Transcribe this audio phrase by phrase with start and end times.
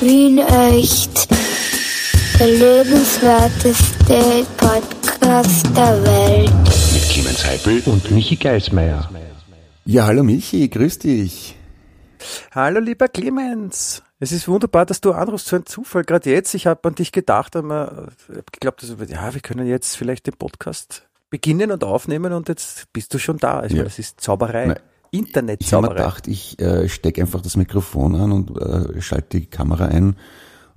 [0.00, 1.28] Wien echt.
[2.38, 6.50] Der lebenswerteste Podcast der Welt.
[6.92, 9.10] Mit Clemens Heipel und Michi Geismeier.
[9.84, 11.56] Ja, hallo Michi, grüß dich.
[12.54, 14.02] Hallo lieber Clemens.
[14.20, 16.04] Es ist wunderbar, dass du anrufst, so ein Zufall.
[16.04, 19.66] Gerade jetzt, ich habe an dich gedacht, aber ich habe geglaubt, also, ja, wir können
[19.66, 23.60] jetzt vielleicht den Podcast beginnen und aufnehmen und jetzt bist du schon da.
[23.60, 23.84] Also Ja.
[23.84, 24.66] das ist Zauberei.
[24.66, 24.78] Nein.
[25.10, 29.86] Ich habe gedacht, ich äh, stecke einfach das Mikrofon an und äh, schalte die Kamera
[29.86, 30.16] ein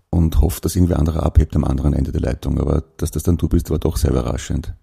[0.09, 2.59] und hoffe, dass irgendwer anderer abhebt am anderen Ende der Leitung.
[2.59, 4.73] Aber dass das dann du bist, war doch sehr überraschend.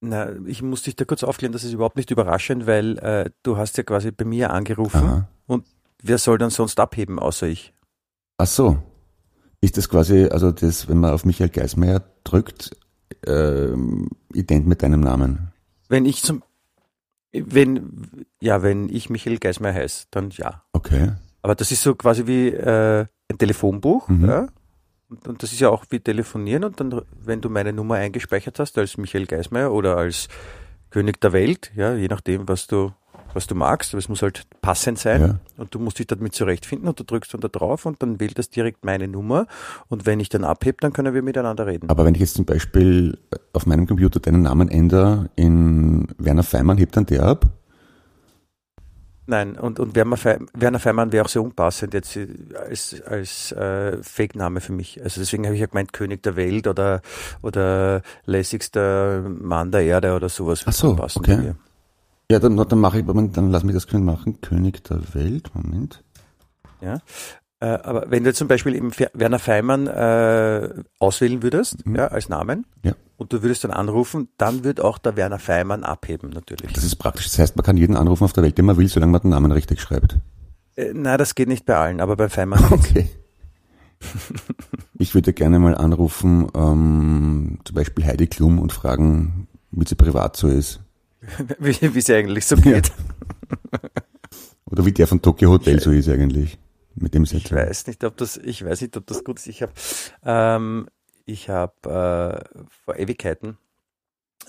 [0.00, 3.56] Na, ich muss dich da kurz aufklären, das ist überhaupt nicht überraschend, weil äh, du
[3.56, 5.28] hast ja quasi bei mir angerufen Aha.
[5.46, 5.64] und
[6.02, 7.72] wer soll dann sonst abheben, außer ich?
[8.38, 8.78] Ach so.
[9.62, 12.76] Ist das quasi, also das, wenn man auf Michael Geismeier drückt,
[13.26, 15.50] ähm, ident mit deinem Namen?
[15.88, 16.42] Wenn ich zum,
[17.46, 20.62] wenn, ja, wenn ich Michael Geismeier heiße, dann ja.
[20.72, 21.12] Okay.
[21.42, 24.28] Aber das ist so quasi wie äh, ein Telefonbuch, Mhm.
[24.28, 24.46] ja.
[25.08, 28.58] Und, und das ist ja auch wie telefonieren und dann, wenn du meine Nummer eingespeichert
[28.58, 30.26] hast als Michael Geismeier oder als
[30.90, 32.92] König der Welt, ja, je nachdem, was du,
[33.36, 35.38] was du magst, aber es muss halt passend sein Ja.
[35.56, 38.38] und du musst dich damit zurechtfinden und du drückst dann da drauf und dann wählt
[38.38, 39.46] das direkt meine Nummer
[39.88, 41.88] und wenn ich dann abhebe, dann können wir miteinander reden.
[41.88, 43.18] Aber wenn ich jetzt zum Beispiel
[43.52, 47.46] auf meinem Computer deinen Namen ändere in Werner Feimann, hebt dann der ab?
[49.28, 52.28] Nein, und, und Werner, Fe Werner Feimann wäre auch sehr unpassend jetzt äh,
[52.68, 55.02] als, als äh, Fake-Name für mich.
[55.02, 57.02] Also deswegen habe ich ja gemeint König der Welt oder,
[57.42, 60.62] oder lässigster Mann der Erde oder sowas.
[60.66, 61.54] Ach so, okay.
[62.30, 64.40] Ja, dann, dann mache ich, dann lass mich das können machen.
[64.40, 66.02] König der Welt, Moment.
[66.80, 66.98] Ja.
[67.60, 70.68] Äh, aber wenn du zum Beispiel eben Werner Feimann äh,
[70.98, 71.94] auswählen würdest, Mhm.
[71.96, 72.92] ja, als Namen, Ja.
[73.16, 76.72] und du würdest dann anrufen, dann wird auch der Werner Feimann abheben, natürlich.
[76.72, 77.24] Das ist praktisch.
[77.26, 79.30] Das heißt, man kann jeden anrufen auf der Welt, den man will, solange man den
[79.30, 80.18] Namen richtig schreibt.
[80.74, 82.62] Äh, nein, das geht nicht bei allen, aber bei Feimann.
[82.72, 83.08] Okay.
[84.98, 90.36] Ich würde gerne mal anrufen, ähm, zum Beispiel Heidi Klum und fragen, wie sie privat
[90.36, 90.80] so ist.
[91.58, 92.92] wie es eigentlich so geht.
[94.70, 96.58] Oder wie der von Tokyo Hotel so ist eigentlich.
[96.94, 99.46] Mit dem Ich weiß nicht, ob das, ich weiß nicht, ob das gut ist.
[99.48, 99.72] Ich habe,
[100.24, 100.88] ähm,
[101.26, 103.58] ich habe äh, vor Ewigkeiten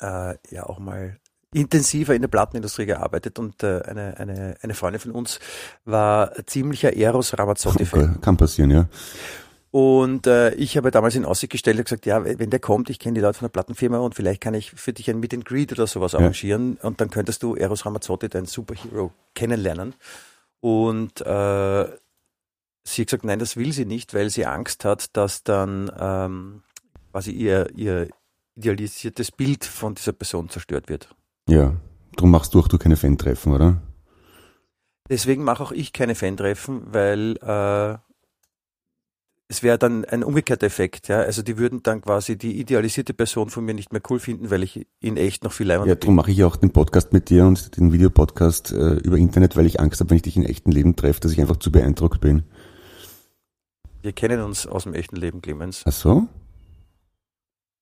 [0.01, 1.19] äh, ja auch mal
[1.53, 5.39] intensiver in der Plattenindustrie gearbeitet und äh, eine, eine, eine Freundin von uns
[5.85, 8.21] war ziemlicher Eros Ramazzotti-Fan.
[8.21, 8.87] Kann passieren, ja.
[9.77, 12.97] Und äh, ich habe damals in Aussicht gestellt und gesagt, ja, wenn der kommt, ich
[12.97, 15.45] kenne die Leute von der Plattenfirma und vielleicht kann ich für dich ein Meet and
[15.45, 19.93] Greet oder sowas arrangieren und dann könntest du Eros Ramazzotti, deinen Superhero, kennenlernen.
[20.61, 21.85] Und äh,
[22.85, 26.63] sie hat gesagt, nein, das will sie nicht, weil sie Angst hat, dass dann ähm,
[27.11, 28.07] quasi ihr, ihr
[28.55, 31.07] idealisiertes Bild von dieser Person zerstört wird.
[31.47, 31.75] Ja.
[32.15, 33.79] Drum machst du auch du keine Fan-Treffen, oder?
[35.07, 37.99] Deswegen mache auch ich keine Fan-Treffen, weil äh,
[39.49, 41.07] es wäre dann ein umgekehrter Effekt.
[41.07, 41.19] Ja?
[41.19, 44.63] Also die würden dann quasi die idealisierte Person von mir nicht mehr cool finden, weil
[44.63, 47.29] ich in echt noch viel Ja, leibender darum mache ich ja auch den Podcast mit
[47.29, 50.43] dir und den Videopodcast äh, über Internet, weil ich Angst habe, wenn ich dich in
[50.45, 52.43] echten Leben treffe, dass ich einfach zu beeindruckt bin.
[54.01, 55.83] Wir kennen uns aus dem echten Leben, Clemens.
[55.85, 56.27] Ach so?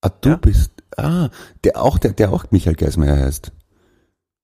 [0.01, 0.35] Ah, du Ja.
[0.37, 1.29] bist, ah,
[1.63, 3.51] der auch, der, der auch Michael Geismeier heißt.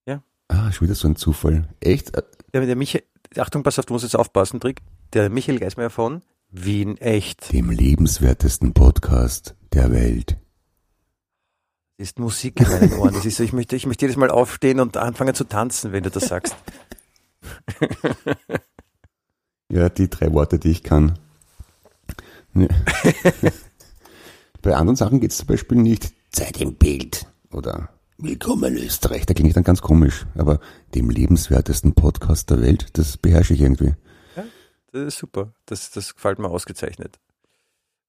[0.07, 0.23] Ja.
[0.47, 1.67] Ah, schon wieder so ein Zufall.
[1.79, 2.13] Echt?
[2.53, 3.03] Der, der Michael,
[3.37, 4.81] Achtung, pass auf, du musst jetzt aufpassen, Trick.
[5.13, 6.21] Der Michael Geismeier von
[6.53, 10.35] Wien Echt Dem lebenswertesten Podcast der Welt.
[11.95, 13.13] ist Musik in meinen Ohren.
[13.13, 16.03] Das ist so, ich möchte, ich möchte jedes Mal aufstehen und anfangen zu tanzen, wenn
[16.03, 16.55] du das sagst.
[19.71, 21.17] Ja, die drei Worte, die ich kann.
[22.51, 22.67] Ne.
[24.61, 29.25] Bei anderen Sachen geht es zum Beispiel nicht Zeit im Bild oder Willkommen Österreich.
[29.25, 30.25] Da klingt dann ganz komisch.
[30.35, 30.59] Aber
[30.93, 33.95] dem lebenswertesten Podcast der Welt, das beherrsche ich irgendwie.
[34.91, 35.53] Das ist super.
[35.65, 37.19] Das, das gefällt mir ausgezeichnet.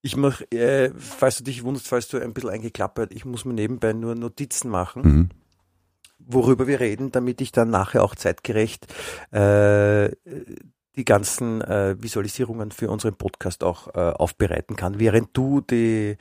[0.03, 3.55] Ich mache, äh, falls du dich wunderst, falls du ein bisschen eingeklappert, ich muss mir
[3.55, 5.29] nebenbei nur Notizen machen, Mhm.
[6.19, 8.87] worüber wir reden, damit ich dann nachher auch zeitgerecht
[9.31, 10.11] äh,
[10.97, 16.17] die ganzen äh, Visualisierungen für unseren Podcast auch äh, aufbereiten kann, während du die,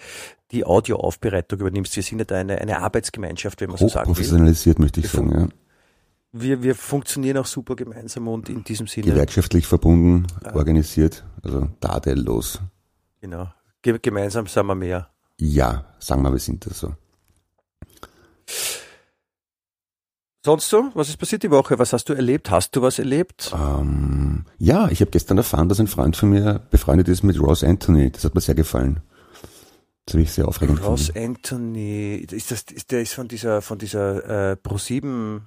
[0.51, 1.95] die Audioaufbereitung übernimmst.
[1.95, 4.11] Wir sind ja da eine, eine Arbeitsgemeinschaft, wenn man so sagen will.
[4.11, 5.31] Hochprofessionalisiert, möchte ich sagen.
[5.31, 5.47] Ja.
[6.33, 12.61] Wir, wir funktionieren auch super gemeinsam und in diesem Sinne, Gewerkschaftlich verbunden, organisiert, also tadellos.
[13.19, 13.51] genau,
[13.81, 15.09] ge gemeinsam sind wir mehr.
[15.37, 16.93] Ja, sagen wir, wir sind das so.
[20.43, 20.89] Sonst so?
[20.95, 21.77] Was ist passiert die Woche?
[21.77, 22.49] Was hast du erlebt?
[22.49, 23.53] Hast du was erlebt?
[23.53, 27.63] Ähm, ja, ich habe gestern erfahren, dass ein Freund von mir befreundet ist mit Ross
[27.63, 28.09] Anthony.
[28.09, 29.01] Das hat mir sehr gefallen.
[30.05, 31.35] Das habe ich sehr aufregend Ross gefunden.
[31.35, 35.41] Anthony, ist das, ist, der ist von dieser, von dieser äh, Pro7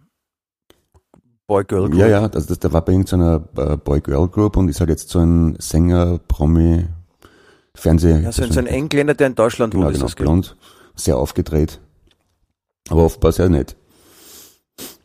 [1.46, 1.98] Boy-Girl-Group.
[2.00, 5.18] Ja, ja, also das, der war bei irgendeiner äh, Boy-Girl-Group und ist halt jetzt so
[5.20, 6.86] ein Sänger, Promi,
[7.74, 8.20] Fernseh.
[8.22, 10.24] Ja, so, ein- so ein Engländer, der in Deutschland genau, wohnt, ist genau, das, gell?
[10.26, 10.56] blond,
[10.94, 11.80] sehr aufgedreht.
[12.88, 13.76] Aber offenbar sehr nett.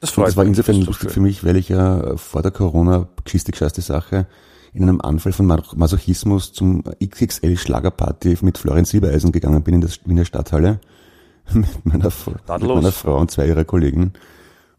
[0.01, 2.17] Das Und freut das war insofern Das ist lustig für mich, weil ich ja äh,
[2.17, 4.27] vor der Corona, geschichte gescheißte Sache,
[4.73, 9.89] in einem Anfall von Masochismus zum XXL Schlagerparty mit Florian Silbereisen gegangen bin in der
[10.05, 10.79] Wiener Stadthalle
[11.53, 14.13] mit meiner, mit meiner Frau und zwei ihrer Kollegen.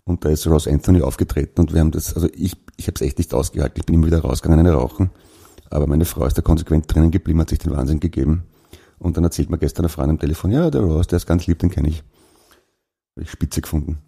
[0.04, 3.00] Und da ist Ross Anthony aufgetreten und wir haben das, also ich, ich habe es
[3.02, 3.78] echt nicht ausgehalten.
[3.78, 5.10] Ich bin immer wieder rausgegangen, eine rauchen.
[5.70, 8.44] Aber meine Frau ist da konsequent drinnen geblieben, hat sich den Wahnsinn gegeben.
[8.98, 11.46] Und dann erzählt mir gestern eine Frau am Telefon, ja, der Ross, der ist ganz
[11.46, 12.02] lieb, den kenne ich.
[13.16, 13.98] Hab ich spitze gefunden.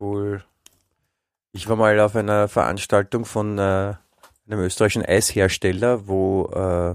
[0.00, 0.44] Cool.
[1.52, 3.94] Ich war mal auf einer Veranstaltung von äh,
[4.46, 6.94] einem österreichischen Eishersteller, wo, äh,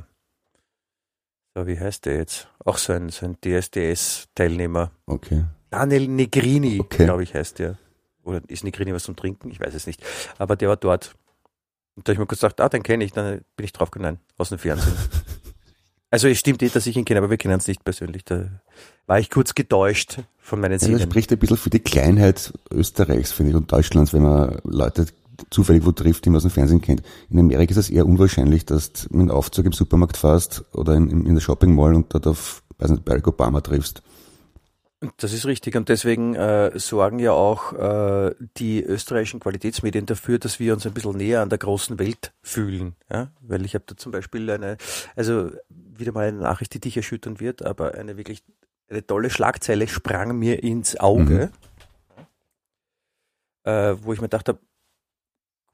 [1.56, 2.48] so, wie heißt der jetzt?
[2.66, 4.92] Auch so ein, so ein DSDS-Teilnehmer.
[5.06, 5.44] Okay.
[5.74, 7.06] Daniel Negrini, Okay.
[7.06, 7.78] glaube ich, heißt der.
[8.24, 9.52] Oder ist Negrini was zum Trinken?
[9.52, 10.02] Ich weiß es nicht.
[10.38, 11.16] Aber der war dort.
[11.96, 13.12] Und da habe ich mir kurz gedacht, ah, den kenne ich.
[13.12, 14.94] Dann bin ich draufgegangen, aus dem Fernsehen.
[16.10, 18.24] also es stimmt eh, dass ich ihn kenne, aber wir kennen uns nicht persönlich.
[18.24, 18.50] Da
[19.08, 21.02] war ich kurz getäuscht von meinen Ja, das Sinnen.
[21.02, 25.06] spricht ein bisschen für die Kleinheit Österreichs, finde ich, und Deutschlands, wenn man Leute
[25.50, 27.02] zufällig wo trifft, die man aus dem Fernsehen kennt.
[27.30, 30.94] In Amerika ist es eher unwahrscheinlich, dass du mit einem Aufzug im Supermarkt fährst oder
[30.94, 34.02] in, in der Shopping Mall und dort auf, weiß nicht, Barack Obama triffst.
[35.18, 40.60] Das ist richtig und deswegen äh, sorgen ja auch äh, die österreichischen Qualitätsmedien dafür, dass
[40.60, 42.96] wir uns ein bisschen näher an der großen Welt fühlen.
[43.12, 43.32] Ja?
[43.42, 44.78] Weil ich habe da zum Beispiel eine,
[45.16, 48.44] also wieder mal eine Nachricht, die dich erschüttern wird, aber eine wirklich
[48.90, 51.52] eine tolle Schlagzeile sprang mir ins Auge,
[53.64, 54.60] äh, wo ich mir dachte,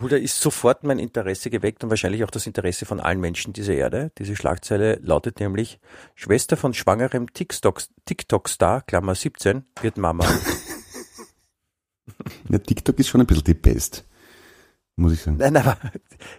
[0.02, 3.54] cool, da ist sofort mein Interesse geweckt und wahrscheinlich auch das Interesse von allen Menschen
[3.54, 4.12] dieser Erde.
[4.18, 5.80] Diese Schlagzeile lautet nämlich,
[6.16, 10.26] Schwester von schwangerem TikTok- TikTok-Star, Klammer 17, wird Mama.
[12.50, 14.06] Ja, TikTok ist schon ein bisschen die Pest,
[14.96, 15.38] muss ich sagen.
[15.38, 15.78] Nein, aber,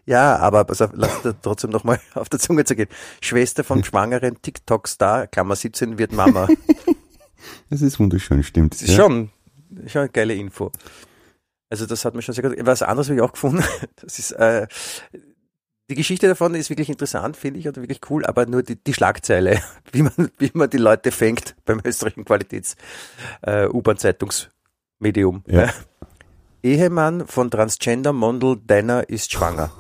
[0.05, 2.89] ja, aber pass auf, lass da trotzdem nochmal auf der Zunge zu gehen.
[3.21, 6.49] Schwester vom schwangeren TikTok-Star, Klammer 17, wird Mama.
[7.71, 8.75] Das ist wunderschön, stimmt.
[8.75, 9.31] Das ist schon,
[9.87, 10.71] schon eine geile Info.
[11.71, 12.57] Also das hat mir schon sehr gut.
[12.67, 13.65] Was anderes habe ich auch gefunden.
[14.03, 14.67] Das ist äh,
[15.89, 18.95] die Geschichte davon ist wirklich interessant, finde ich, und wirklich cool, aber nur die, die
[18.95, 19.61] Schlagzeile,
[19.93, 22.77] wie man, wie man die Leute fängt beim österreichischen Qualitäts
[23.43, 23.67] äh.
[25.49, 25.73] Ja.
[26.63, 29.73] Ehemann von Transgender-Mondel Denner ist schwanger.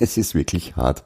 [0.00, 1.04] Es ist wirklich hart.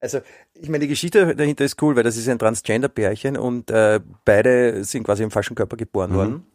[0.00, 0.20] Also,
[0.54, 4.82] ich meine, die Geschichte dahinter ist cool, weil das ist ein Transgender-Pärchen und äh, beide
[4.84, 6.16] sind quasi im falschen Körper geboren Mhm.
[6.16, 6.46] worden.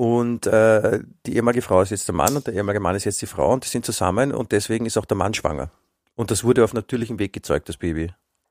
[0.00, 3.20] Und äh, die ehemalige Frau ist jetzt der Mann und der ehemalige Mann ist jetzt
[3.20, 5.70] die Frau und die sind zusammen und deswegen ist auch der Mann schwanger.
[6.14, 8.10] Und das wurde auf natürlichem Weg gezeugt, das Baby.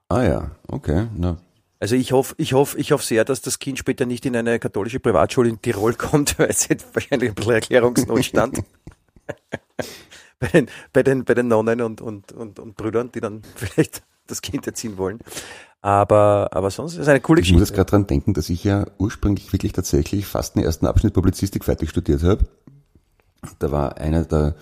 [0.09, 1.07] Ah ja, okay.
[1.17, 1.37] Na,
[1.79, 4.59] Also ich hoffe, ich hoffe, ich hoffe sehr, dass das Kind später nicht in eine
[4.59, 8.59] katholische Privatschule in Tirol kommt, weil es hätte wahrscheinlich ein bisschen Erklärungsnotstand.
[10.39, 14.03] bei, den, bei, den, bei den Nonnen und, und, und, und Brüdern, die dann vielleicht
[14.27, 15.17] das Kind erziehen wollen.
[15.81, 17.75] Aber, aber sonst ist es eine coole ich muss jetzt Geschichte.
[17.75, 21.89] gerade dran denken, dass ich ja ursprünglich wirklich tatsächlich fast den ersten Abschnitt Publizistik fertig
[21.89, 22.45] studiert habe.
[23.59, 24.55] Da war einer der,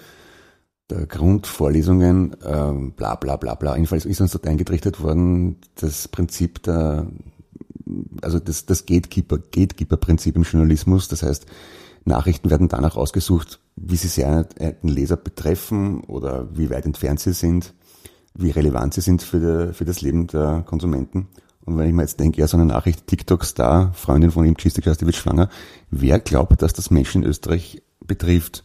[0.91, 3.73] der Grundvorlesungen, ähm, bla bla bla bla.
[3.73, 7.07] Jedenfalls ist uns dort eingetrichtert worden, das Prinzip der,
[8.21, 11.07] also das, das Gatekeeper, Gatekeeper-Prinzip im Journalismus.
[11.07, 11.47] Das heißt,
[12.05, 17.33] Nachrichten werden danach ausgesucht, wie sie sehr den Leser betreffen oder wie weit entfernt sie
[17.33, 17.73] sind,
[18.37, 21.27] wie relevant sie sind für, die, für das Leben der Konsumenten.
[21.65, 24.73] Und wenn ich mir jetzt denke, ja, so eine Nachricht, TikTok-Star, Freundin von ihm, die
[24.73, 25.49] wird schwanger,
[25.89, 28.63] wer glaubt, dass das Menschen in Österreich betrifft?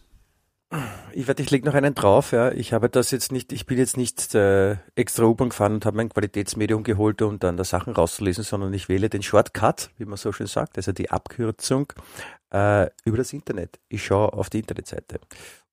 [1.11, 2.31] Ich werde, ich leg noch einen drauf.
[2.31, 2.51] Ja.
[2.51, 5.97] Ich habe das jetzt nicht, ich bin jetzt nicht äh, extra U-Bahn gefahren und habe
[5.97, 10.17] mein Qualitätsmedium geholt, um dann da Sachen rauszulesen, sondern ich wähle den Shortcut, wie man
[10.17, 11.93] so schön sagt, also die Abkürzung
[12.53, 13.79] äh, über das Internet.
[13.89, 15.19] Ich schaue auf die Internetseite.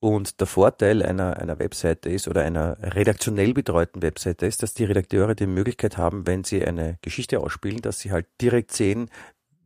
[0.01, 4.85] Und der Vorteil einer, einer Webseite ist oder einer redaktionell betreuten Webseite ist, dass die
[4.85, 9.11] Redakteure die Möglichkeit haben, wenn sie eine Geschichte ausspielen, dass sie halt direkt sehen,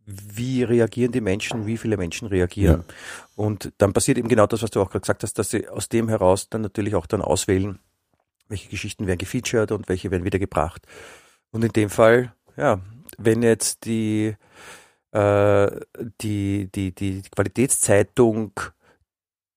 [0.06, 2.85] wie reagieren die Menschen, wie viele Menschen reagieren.
[2.87, 2.94] Ja.
[3.37, 5.88] Und dann passiert eben genau das, was du auch gerade gesagt hast, dass sie aus
[5.88, 7.78] dem heraus dann natürlich auch dann auswählen,
[8.49, 10.87] welche Geschichten werden gefeatured und welche werden wieder gebracht.
[11.52, 12.80] Und in dem Fall, ja,
[13.16, 14.37] wenn jetzt die,
[15.14, 15.80] äh,
[16.21, 18.52] die, die, die Qualitätszeitung,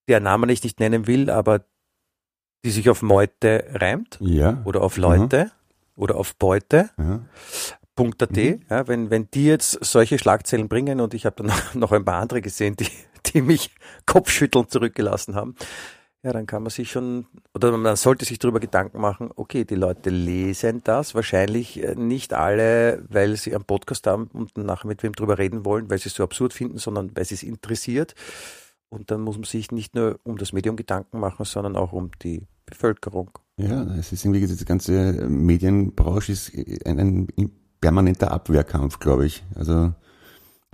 [0.08, 1.66] der Name ich nicht nennen will, aber
[2.64, 4.62] die sich auf Meute reimt Ja.
[4.66, 5.52] oder auf Leute
[5.96, 7.22] oder auf Beute, ja.
[8.00, 8.62] .at, Mhm.
[8.70, 12.22] ja, wenn, wenn die jetzt solche Schlagzeilen bringen und ich habe dann noch ein paar
[12.22, 12.88] andere gesehen, die,
[13.26, 13.72] die mich
[14.06, 15.56] kopfschüttelnd zurückgelassen haben,
[16.28, 19.76] Ja, dann kann man sich schon, oder man sollte sich darüber Gedanken machen, okay, die
[19.76, 25.04] Leute lesen das, wahrscheinlich äh, nicht alle, weil sie einen Podcast haben und nachher mit
[25.04, 28.14] wem drüber reden wollen, weil sie es so absurd finden, sondern weil sie es interessiert.
[28.90, 32.12] Und dann muss man sich nicht nur um das Medium Gedanken machen, sondern auch um
[32.22, 33.32] die Bevölkerung.
[33.56, 36.52] Ja, es ist irgendwie, diese ganze Medienbranche ist
[36.86, 39.46] ein, ein permanenter Abwehrkampf, glaube ich.
[39.56, 39.94] Also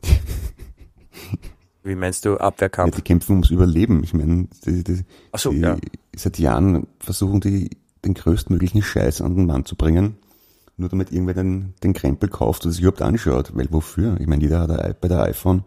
[1.83, 2.93] Wie meinst du Abwehrkampf?
[2.93, 4.03] Ja, die kämpfen ums Überleben.
[4.03, 5.01] Ich meine, die, die,
[5.35, 5.77] so, die, ja.
[6.15, 7.71] seit Jahren versuchen die
[8.05, 10.17] den größtmöglichen Scheiß an den Mann zu bringen,
[10.77, 13.55] nur damit irgendwer den, den Krempel kauft und sich überhaupt anschaut.
[13.55, 14.17] Weil wofür?
[14.19, 15.63] Ich meine, jeder hat ein iPad, ein iPhone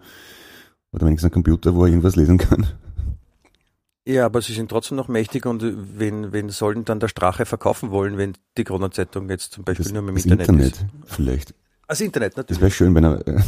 [0.93, 2.67] oder wenigstens einen Computer, wo er irgendwas lesen kann.
[4.09, 5.65] Ja, aber sie sind trotzdem noch mächtig und
[5.99, 9.93] wen, wen sollen dann der Strache verkaufen wollen, wenn die Kronenzeitung jetzt zum Beispiel Das,
[9.93, 11.13] nur mit dem das Internet, Internet, ist?
[11.13, 11.55] vielleicht.
[11.89, 12.61] Das Internet Das natürlich.
[12.61, 13.41] wäre schön, wenn er äh,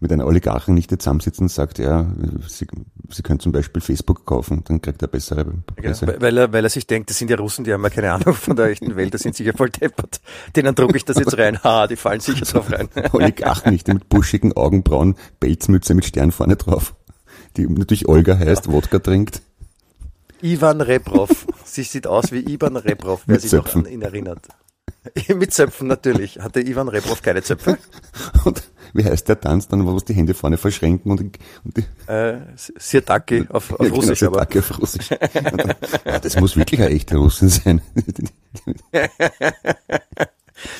[0.00, 2.06] mit einer Oligarchen nicht zusammensitzen und sagt, ja,
[2.46, 2.66] sie,
[3.10, 6.16] sie können zum Beispiel Facebook kaufen, dann kriegt er bessere Preise.
[6.20, 8.34] weil, er, weil er sich denkt, das sind ja Russen, die haben ja keine Ahnung
[8.34, 10.20] von der echten Welt, das sind sicher voll deppert.
[10.54, 11.62] Denen drucke ich das jetzt rein.
[11.62, 12.88] Ha, die fallen sicher drauf rein.
[13.12, 16.94] Oligarchen nicht, mit buschigen Augenbrauen, Pelzmütze mit Stern vorne drauf,
[17.56, 19.42] die natürlich Olga heißt, Wodka trinkt.
[20.40, 21.46] Ivan Rebrov.
[21.64, 24.46] Sie sieht aus wie Ivan Rebrov, wer Mit sich noch an ihn erinnert.
[25.34, 26.38] Mit Zöpfen natürlich.
[26.40, 27.78] Hatte Ivan Rebrov keine Zöpfe?
[28.44, 28.62] Und
[28.94, 31.30] wie heißt der Tanz dann, wo die Hände vorne verschränken und, die-
[31.64, 34.40] und die, Äh, Sirtaki auf, auf ja, genau, Russisch, aber.
[34.40, 35.08] Sitake auf Russisch.
[35.08, 35.74] Dann,
[36.06, 37.82] ja, das muss wirklich ein echter Russen sein.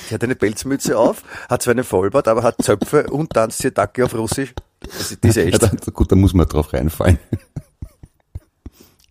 [0.07, 4.03] Sie hat eine Pelzmütze auf, hat zwar einen Vollbart, aber hat Zöpfe und tanzt Sirtaki
[4.03, 4.53] auf Russisch.
[4.81, 5.61] Das ist, die ist ja echt.
[5.61, 7.19] dann, gut, da muss man drauf reinfallen.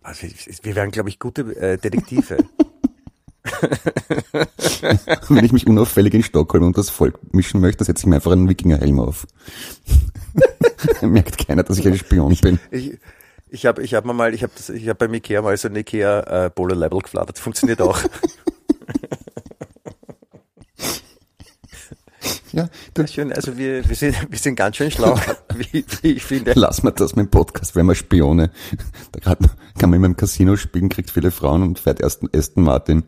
[0.03, 0.27] Also,
[0.63, 2.37] wir wären, glaube ich, gute äh, Detektive.
[5.29, 8.31] Wenn ich mich unauffällig in Stockholm und das Volk mischen möchte, setze ich mir einfach
[8.31, 9.27] einen Wikingerhelm auf.
[11.01, 12.59] Merkt keiner, dass ich ein Spion bin.
[12.71, 12.97] Ich,
[13.49, 16.45] ich habe ich hab mal, ich habe ich hab beim Ikea mal so ein Ikea
[16.45, 17.39] äh, Polo Label geflattert.
[17.39, 17.99] Funktioniert auch.
[22.59, 25.17] Ja, du, Schön, also wir, wir, sind, wir sind ganz schön schlau,
[25.55, 26.53] wie, wie ich finde.
[26.55, 28.51] lass mal das mit dem Podcast, wären wir Spione.
[29.11, 29.39] Da grad,
[29.79, 33.03] kann man immer im Casino spielen, kriegt viele Frauen und fährt erst Aston Martin.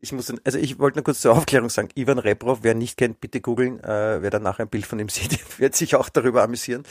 [0.00, 3.20] Ich muss, also ich wollte nur kurz zur Aufklärung sagen, Ivan Rebrov, wer nicht kennt,
[3.20, 6.42] bitte googeln, äh, wer dann nachher ein Bild von ihm sieht, wird sich auch darüber
[6.42, 6.84] amüsieren.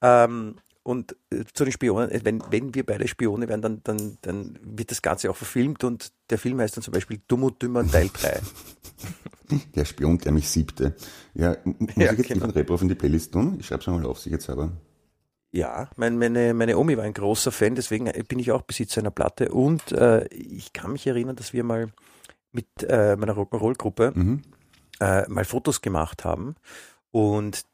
[0.00, 4.18] Ähm, und äh, zu den Spionen, äh, wenn, wenn wir beide Spione werden, dann, dann,
[4.22, 7.60] dann wird das Ganze auch verfilmt und der Film heißt dann zum Beispiel Dumm und
[7.60, 8.40] Dümmer Teil 3.
[9.74, 10.94] Der Spion, der mich siebte.
[11.34, 12.46] Ja, muss Ja, ich jetzt genau.
[12.46, 13.56] Ivan Rebrov in die Playlist tun?
[13.60, 14.72] Ich schreib's mal auf, sicherheitshalber.
[15.52, 19.10] Ja, mein, meine, meine Omi war ein großer Fan, deswegen bin ich auch Besitzer einer
[19.10, 21.88] Platte und äh, ich kann mich erinnern, dass wir mal
[22.52, 24.42] mit äh, meiner Rock'n'Roll-Gruppe Mhm.
[25.00, 26.56] äh, mal Fotos gemacht haben
[27.10, 27.64] und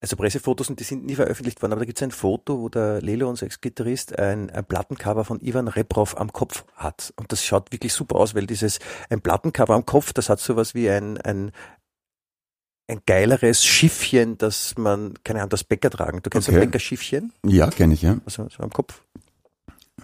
[0.00, 2.68] also Pressefotos und die sind nie veröffentlicht worden, aber da gibt es ein Foto, wo
[2.68, 7.12] der Lelo, unser Ex-Gitarrist, ein, ein Plattencover von Ivan Rebrov am Kopf hat.
[7.16, 8.78] Und das schaut wirklich super aus, weil dieses,
[9.10, 11.50] ein Plattencover am Kopf, das hat sowas wie ein, ein,
[12.86, 16.22] ein geileres Schiffchen, das man, keine Ahnung, das Bäcker tragen.
[16.22, 16.58] Du kennst Okay.
[16.58, 17.32] ein Bäckerschiffchen?
[17.44, 18.18] Ja, kenne ich, ja.
[18.24, 19.02] also so am Kopf.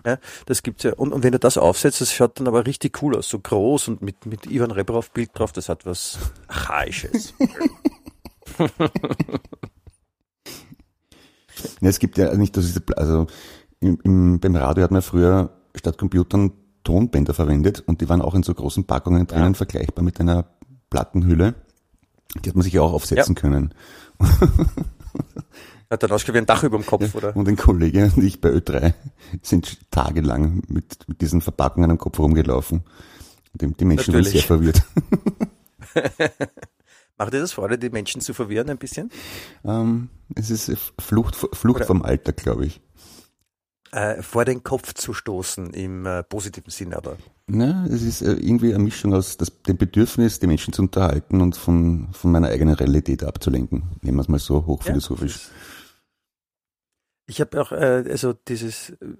[0.04, 0.92] Ja, das gibt's ja.
[0.94, 3.88] Und, und wenn du das aufsetzt, das schaut dann aber richtig cool aus, so groß
[3.88, 7.32] und mit, mit Ivan Rebrov Bild drauf, das hat was Archaisches.
[11.80, 13.26] Ja, es gibt ja nicht, dass also
[13.80, 16.52] im, im, beim Radio hat man früher statt Computern
[16.85, 19.54] Tonbänder verwendet und die waren auch in so großen Packungen drinnen, Ja.
[19.54, 20.47] vergleichbar mit einer
[20.90, 21.54] Plattenhülle.
[22.44, 23.73] Die hat man sich ja auch aufsetzen können.
[25.90, 27.37] Hat dann ausgeschaut wie ein Dach über dem Kopf, oder?
[27.37, 28.94] Und ein Kollege und ich bei Ö3
[29.42, 32.83] sind tagelang mit, mit diesen Verpackungen am Kopf rumgelaufen.
[33.52, 34.47] Die, die Menschen waren sehr Natürlich.
[34.47, 34.83] verwirrt.
[37.16, 39.11] Macht dir das Freude, die Menschen zu verwirren ein bisschen?
[39.64, 42.80] Ähm, es ist Flucht, Flucht Oder- vom Alter, glaube ich.
[43.92, 47.16] Äh, vor den Kopf zu stoßen, im äh, positiven Sinn aber.
[47.47, 51.40] Na, es ist äh, irgendwie eine Mischung aus das, dem Bedürfnis, die Menschen zu unterhalten
[51.40, 53.90] und von, von meiner eigenen Realität abzulenken.
[54.02, 55.49] Nehmen wir es mal so hochphilosophisch.
[57.26, 59.14] Ich habe auch, äh, also dieses, äh,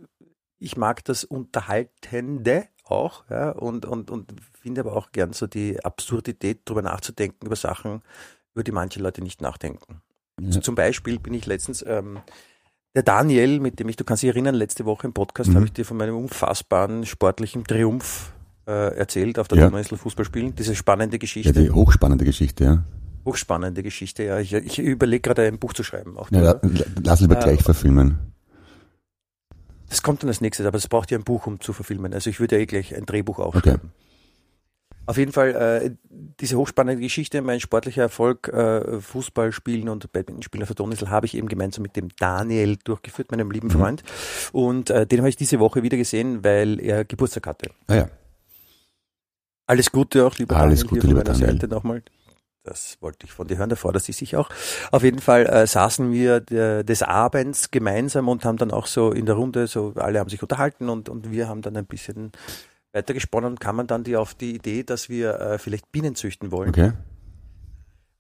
[0.59, 5.83] ich mag das Unterhaltende auch, ja, und, und, und finde aber auch gern so die
[5.85, 8.03] Absurdität, darüber nachzudenken, über Sachen,
[8.55, 10.01] über die manche Leute nicht nachdenken.
[10.39, 10.63] Also Ja.
[10.63, 12.19] zum Beispiel bin ich letztens, ähm,
[12.95, 15.55] der Daniel, mit dem ich, du kannst dich erinnern, letzte Woche im Podcast Mhm.
[15.57, 18.33] habe ich dir von meinem unfassbaren sportlichen Triumph
[18.67, 19.65] äh, erzählt auf der Ja.
[19.67, 20.55] Donauinsel Fußballspielen.
[20.55, 22.85] Diese spannende Ja, Geschichte, die hochspannende Geschichte, ja.
[23.25, 24.23] hochspannende Geschichte.
[24.25, 26.17] Ja, ich, ich überlege gerade ein Buch zu schreiben.
[26.17, 26.61] Auch ja
[27.03, 28.34] lass lieber Äh, gleich verfilmen.
[29.89, 32.15] Das kommt dann als nächstes, aber es braucht ja ein Buch, um zu verfilmen.
[32.15, 33.77] Also ich würde ja eh gleich ein Drehbuch auch Okay.
[35.07, 35.91] Auf jeden Fall äh,
[36.41, 40.97] diese hochspannende Geschichte, mein sportlicher Erfolg, äh, Fußball spielen und Badminton spielen auf der Donau
[41.09, 43.73] habe ich eben gemeinsam mit dem Daniel durchgeführt, meinem lieben Mhm.
[43.73, 44.03] Freund.
[44.53, 47.71] Und äh, den habe ich diese Woche wieder gesehen, weil er Geburtstag hatte.
[47.87, 48.09] Ah ja.
[49.67, 51.53] Alles Gute auch, lieber Alles Daniel, Gute, lieber Daniel.
[51.53, 52.03] Seite nochmal.
[52.65, 54.49] Das wollte ich von dir hören, da fordert sie sich auch.
[54.91, 59.13] Auf jeden Fall äh, saßen wir äh, des Abends gemeinsam und haben dann auch so
[59.13, 62.33] in der Runde, so alle haben sich unterhalten und, und wir haben dann ein bisschen
[62.93, 66.71] weitergesponnen und kamen dann die auf die Idee, dass wir äh, vielleicht Bienen züchten wollen.
[66.71, 66.93] Okay.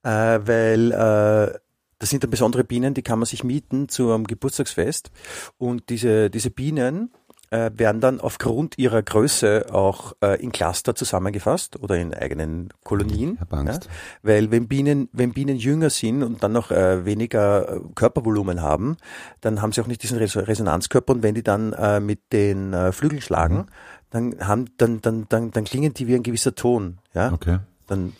[0.02, 1.58] Äh, weil äh,
[1.98, 5.10] das sind dann besondere Bienen, die kann man sich mieten zu einem Geburtstagsfest.
[5.56, 7.14] Und diese, diese Bienen
[7.54, 13.38] äh, werden dann aufgrund ihrer Größe auch äh, in Cluster zusammengefasst oder in eigenen Kolonien.
[13.50, 13.88] Angst.
[14.22, 18.96] Weil wenn Bienen, wenn Bienen jünger sind und dann noch äh, weniger äh, Körpervolumen haben,
[19.40, 22.72] dann haben sie auch nicht diesen Res Resonanzkörper und wenn die dann äh, mit den
[22.72, 23.66] äh, Flügeln schlagen, Mhm.
[24.10, 26.98] dann haben, dann, dann, dann, dann klingen die wie ein gewisser Ton.
[27.14, 27.32] Ja?
[27.32, 27.58] Okay.
[27.86, 28.14] dann,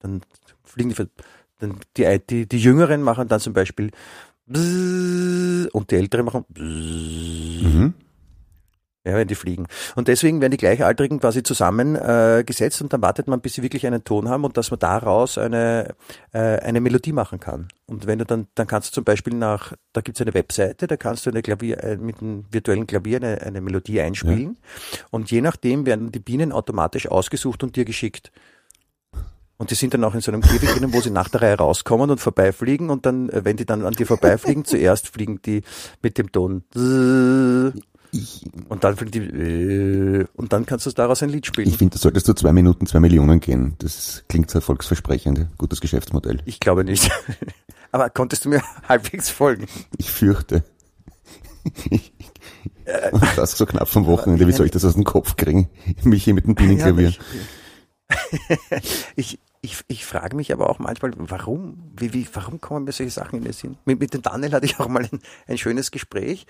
[0.00, 0.22] dann
[0.62, 1.06] fliegen die,
[1.58, 3.90] dann die, die, die Jüngeren machen dann zum Beispiel
[4.48, 7.94] und die Älteren machen Mhm.
[9.06, 9.66] Ja, wenn die fliegen.
[9.94, 13.86] Und deswegen werden die Gleichaltrigen quasi zusammengesetzt äh, und dann wartet man, bis sie wirklich
[13.86, 15.94] einen Ton haben und dass man daraus eine,
[16.32, 17.68] äh, eine Melodie machen kann.
[17.86, 20.96] Und wenn du dann, dann kannst du zum Beispiel nach, da gibt's eine Webseite, da
[20.96, 24.58] kannst du eine Klavier, äh, mit einem virtuellen Klavier eine, eine Melodie einspielen.
[25.10, 28.32] Und je nachdem werden die Bienen automatisch ausgesucht und dir geschickt.
[29.58, 31.56] Und die sind dann auch in so einem Käfig drinnen, wo sie nach der Reihe
[31.56, 35.62] rauskommen und vorbeifliegen und dann, äh, wenn die dann an dir vorbeifliegen, zuerst fliegen die
[36.02, 36.64] mit dem Ton
[38.16, 41.68] Ich, und dann die äh, und dann kannst du daraus ein Lied spielen.
[41.68, 43.74] ich finde, da solltest du zwei Minuten, zwei Millionen gehen.
[43.78, 45.48] Das klingt sehr erfolgsversprechend.
[45.58, 46.40] Gutes Geschäftsmodell.
[46.44, 47.10] Ich glaube nicht.
[47.92, 49.66] Aber konntest du mir halbwegs folgen?
[49.98, 50.64] Ich fürchte.
[53.12, 54.46] Und das so knapp vom Wochenende.
[54.46, 55.68] Wie soll ich das aus dem Kopf kriegen?
[56.02, 57.10] Mich hier mit dem Bienenklavier.
[57.10, 57.16] Ja,
[58.78, 62.92] ich, ich, ich, ich frage mich aber auch manchmal, warum, wie, wie, warum kommen mir
[62.92, 63.76] solche Sachen in den Sinn?
[63.84, 66.46] Mit, mit dem Daniel hatte ich auch mal ein, ein schönes Gespräch,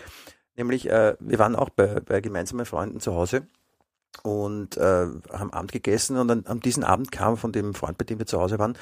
[0.57, 3.47] nämlich äh, wir waren auch bei, bei gemeinsamen Freunden zu Hause
[4.23, 8.05] und äh, haben Abend gegessen und an, an diesem Abend kam von dem Freund, bei
[8.05, 8.77] dem wir zu Hause waren,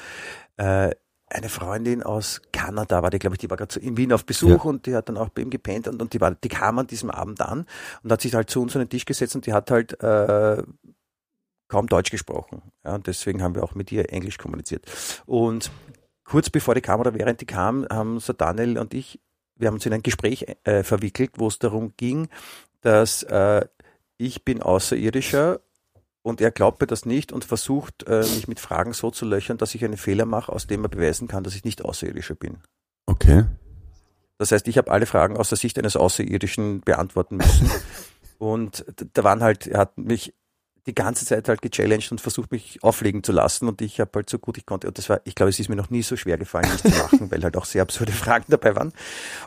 [0.56, 0.90] äh,
[1.28, 4.64] eine Freundin aus Kanada war die, glaube ich, die war gerade in Wien auf Besuch
[4.64, 4.70] Ja.
[4.70, 6.86] und die hat dann auch bei ihm gepennt und, und die war, die kam an
[6.86, 7.66] diesem Abend an
[8.02, 10.62] und hat sich halt zu uns an den Tisch gesetzt und die hat halt äh,
[11.68, 12.62] kaum Deutsch gesprochen.
[12.84, 14.84] Ja, und deswegen haben wir auch mit ihr Englisch kommuniziert.
[15.26, 15.72] Und
[16.24, 19.18] kurz bevor die kam oder während die kam, haben so Daniel und ich,
[19.56, 22.28] wir haben uns in ein Gespräch äh, verwickelt, wo es darum ging,
[22.80, 23.66] dass äh,
[24.16, 25.60] ich bin Außerirdischer
[26.22, 29.58] und er glaubt mir das nicht und versucht, äh, mich mit Fragen so zu löchern,
[29.58, 32.58] dass ich einen Fehler mache, aus dem er beweisen kann, dass ich nicht Außerirdischer bin.
[33.06, 33.44] Okay.
[34.38, 37.70] Das heißt, ich habe alle Fragen aus der Sicht eines Außerirdischen beantworten müssen.
[38.38, 40.34] und da waren halt, er hat mich
[40.86, 43.68] die ganze Zeit halt gechallenged und versucht, mich auflegen zu lassen.
[43.68, 44.86] Und ich habe halt so gut ich konnte.
[44.88, 46.98] Und das war, ich glaube, es ist mir noch nie so schwer gefallen, das zu
[46.98, 48.92] machen, weil halt auch sehr absurde Fragen dabei waren.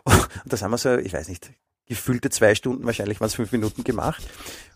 [0.04, 1.52] Und das haben wir so, ich weiß nicht,
[1.86, 4.24] gefühlte zwei Stunden, wahrscheinlich waren es fünf Minuten gemacht.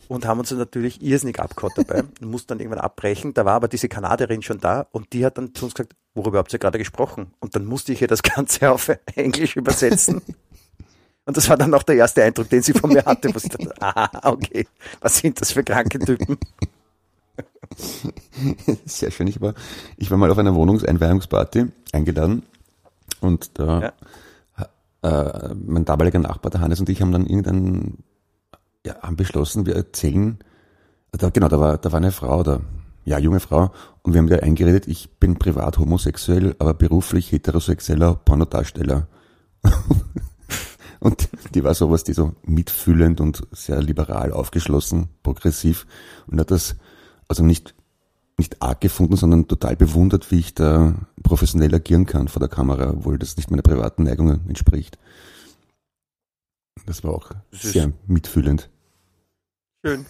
[0.07, 3.33] Und haben uns dann natürlich irrsinnig abgehauen dabei und mussten dann irgendwann abbrechen.
[3.33, 6.39] Da war aber diese Kanadierin schon da und die hat dann zu uns gesagt, worüber
[6.39, 7.33] habt ihr gerade gesprochen?
[7.39, 10.21] Und dann musste ich ihr das Ganze auf Englisch übersetzen.
[11.25, 13.33] Und das war dann auch der erste Eindruck, den sie von mir hatte.
[13.33, 14.67] Wo sie dachte, ah, okay,
[14.99, 16.37] was sind das für kranke Typen?
[18.85, 19.27] Sehr schön.
[19.27, 19.53] Ich war,
[19.97, 22.43] ich war mal auf einer Wohnungseinweihungsparty eingeladen
[23.21, 23.93] und da
[25.03, 27.97] äh, mein damaliger Nachbar, der Hannes und ich haben dann irgendein,
[28.85, 30.39] ja, haben beschlossen, wir erzählen,
[31.11, 32.61] da, genau, da war, da war eine Frau, da,
[33.03, 33.71] ja, junge Frau,
[34.03, 39.07] und wir haben ihr eingeredet, ich bin privat homosexuell, aber beruflich heterosexueller Pornodarsteller.
[41.01, 45.85] und die war sowas, die so mitfühlend und sehr liberal aufgeschlossen, progressiv
[46.27, 46.75] und hat das
[47.27, 47.75] also nicht
[48.37, 52.89] nicht arg gefunden, sondern total bewundert, wie ich da professionell agieren kann vor der Kamera,
[52.89, 54.97] obwohl das nicht meiner privaten Neigungen entspricht.
[56.87, 58.69] Das war auch Das sehr mitfühlend.
[59.85, 60.05] Schön.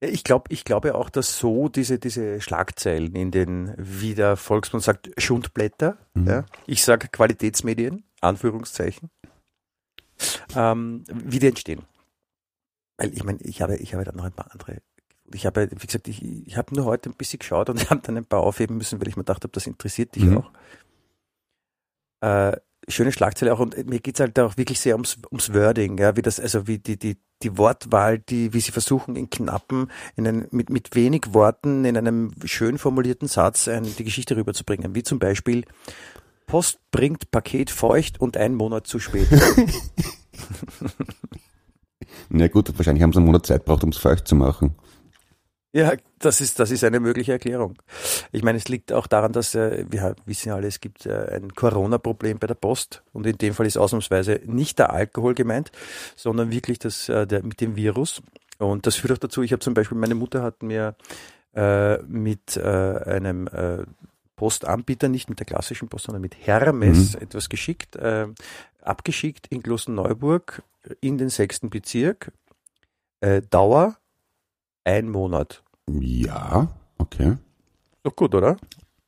[0.00, 4.84] Ich glaube, ich glaube auch, dass so diese, diese Schlagzeilen in den, wie der Volksmund
[4.84, 6.26] sagt, Schundblätter, Mhm.
[6.26, 9.08] ja, ich sage Qualitätsmedien, Anführungszeichen,
[10.54, 11.82] ähm, wie die entstehen.
[12.98, 14.78] Weil ich meine, ich habe, ich habe da noch ein paar andere.
[15.32, 18.16] Ich habe, wie gesagt, ich, ich habe nur heute ein bisschen geschaut und habe dann
[18.16, 20.38] ein paar aufheben müssen, weil ich mir gedacht habe, das interessiert dich Mhm.
[20.38, 20.50] auch.
[22.22, 22.56] Äh,
[22.88, 26.22] schöne Schlagzeile auch und mir geht's halt auch wirklich sehr ums, ums Wording, ja, wie
[26.22, 30.48] das, also wie die, die, die Wortwahl, die, wie sie versuchen in knappen, in einem,
[30.52, 35.18] mit, mit wenig Worten, in einem schön formulierten Satz ein, die Geschichte rüberzubringen, wie zum
[35.18, 35.64] Beispiel
[36.46, 39.28] Post bringt Paket feucht und ein Monat zu spät.
[42.28, 44.76] Na gut, wahrscheinlich haben sie einen Monat Zeit gebraucht, um es feucht zu machen.
[45.72, 47.74] Ja, das ist, das ist eine mögliche Erklärung.
[48.32, 51.36] Ich meine, es liegt auch daran, dass äh, wir wissen ja alle, es gibt äh,
[51.36, 55.72] ein Corona-Problem bei der Post und in dem Fall ist ausnahmsweise nicht der Alkohol gemeint,
[56.14, 58.22] sondern wirklich das äh, der, mit dem Virus.
[58.58, 60.96] Und das führt auch dazu, ich habe zum Beispiel, meine Mutter hat mir
[61.54, 63.84] äh, mit äh, einem äh,
[64.36, 67.22] Postanbieter, nicht mit der klassischen Post, sondern mit Hermes mhm.
[67.22, 68.28] etwas geschickt, äh,
[68.82, 70.62] abgeschickt in Klosterneuburg
[71.00, 72.32] in den sechsten Bezirk.
[73.20, 73.96] Äh, Dauer
[74.84, 75.62] ein Monat.
[75.88, 76.68] Ja,
[76.98, 77.36] okay.
[78.02, 78.56] Doch gut, oder?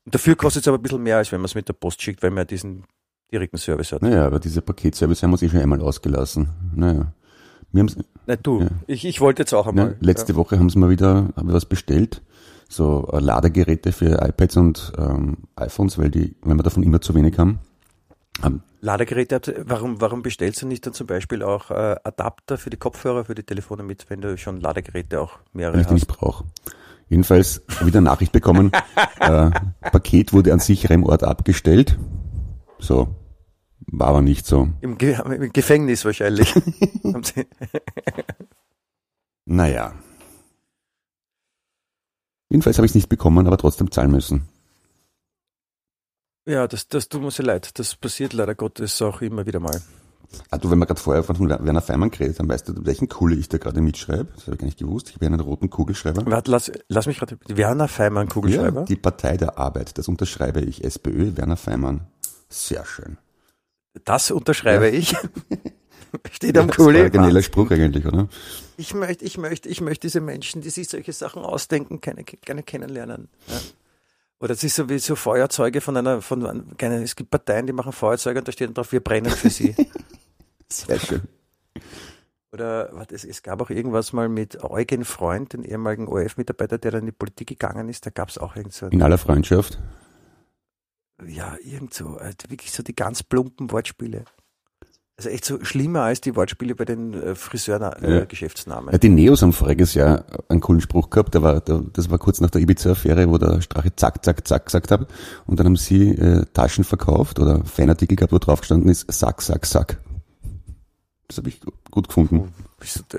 [0.06, 2.22] Dafür kostet es aber ein bisschen mehr, als wenn man es mit der Post schickt,
[2.22, 2.84] weil man ja diesen
[3.30, 4.02] direkten Service hat.
[4.02, 6.48] Naja, aber diese Paketservice haben wir sich schon einmal ausgelassen.
[6.74, 7.12] Naja.
[7.70, 8.68] Wir haben's, Na du, ja.
[8.86, 9.90] ich, ich wollte jetzt auch einmal.
[9.90, 10.38] Ja, letzte ja.
[10.38, 12.22] Woche haben sie mal wieder was bestellt.
[12.68, 17.14] So äh, Ladegeräte für iPads und ähm, iPhones, weil die, wenn wir davon immer zu
[17.14, 17.60] wenig haben.
[18.44, 22.76] Um, Ladegeräte, warum, warum bestellst du nicht dann zum Beispiel auch äh, Adapter für die
[22.76, 25.94] Kopfhörer, für die Telefone mit, wenn du schon Ladegeräte auch mehrere wenn ich hast?
[25.94, 26.44] nicht brauche.
[27.08, 28.70] Jedenfalls wieder Nachricht bekommen,
[29.20, 29.50] äh,
[29.80, 31.98] Paket wurde an sicherem Ort abgestellt.
[32.78, 33.08] So,
[33.86, 34.68] war aber nicht so.
[34.80, 36.54] Im, Ge im Gefängnis wahrscheinlich.
[39.46, 39.94] naja.
[42.48, 44.48] Jedenfalls habe ich es nicht bekommen, aber trotzdem zahlen müssen.
[46.46, 47.78] Ja, das, das tut mir sehr leid.
[47.78, 49.82] Das passiert leider Gottes auch immer wieder mal.
[50.50, 53.36] Ah, du, wenn wir gerade vorher von Werner Feimann geredet haben, weißt du, welchen Kuhle
[53.36, 54.28] ich da gerade mitschreibe?
[54.34, 55.10] Das habe ich gar nicht gewusst.
[55.10, 56.22] Ich habe einen roten Kugelschreiber.
[56.26, 57.38] Warte, lass, lass mich gerade.
[57.48, 58.80] Werner Feimann Kugelschreiber?
[58.80, 59.96] Ja, die Partei der Arbeit.
[59.98, 60.84] Das unterschreibe ich.
[60.84, 62.06] SPÖ, Werner Feimann.
[62.48, 63.18] Sehr schön.
[64.04, 64.98] Das unterschreibe ja.
[64.98, 65.14] ich.
[66.32, 66.98] Steht am Kuli.
[66.98, 68.28] Das ist ein genialer Spruch eigentlich, oder?
[68.76, 72.62] Ich möchte, ich möchte, ich möchte diese Menschen, die sich solche Sachen ausdenken, gerne, gerne
[72.62, 73.28] kennenlernen.
[73.46, 73.60] Ja.
[74.40, 77.72] Oder es ist so wie so Feuerzeuge von einer, von, keine, es gibt Parteien, die
[77.72, 79.74] machen Feuerzeuge und da steht drauf, wir brennen für sie.
[80.68, 81.22] Sehr schön.
[82.52, 86.92] Oder warte, es, es gab auch irgendwas mal mit Eugen Freund, den ehemaligen ORF-Mitarbeiter, der
[86.92, 88.86] dann in die Politik gegangen ist, da gab es auch irgend so.
[88.86, 89.78] In aller Freundschaft?
[91.26, 94.24] Ja, irgend so, also wirklich so die ganz plumpen Wortspiele.
[95.18, 98.90] Also echt so schlimmer als die Wortspiele bei den äh, Friseur-Geschäftsnamen.
[98.90, 98.98] Äh, ja.
[98.98, 102.40] die Neos haben voriges Jahr einen coolen Spruch gehabt, da war, da, das war kurz
[102.40, 105.08] nach der Ibiza-Affäre, wo der Strache zack, zack, zack gesagt hat.
[105.46, 109.42] Und dann haben sie äh, Taschen verkauft oder Fanartikel gehabt, wo drauf gestanden ist, sack,
[109.42, 110.00] sack, sack.
[111.26, 112.54] Das habe ich gut gefunden.
[112.80, 113.18] Oh,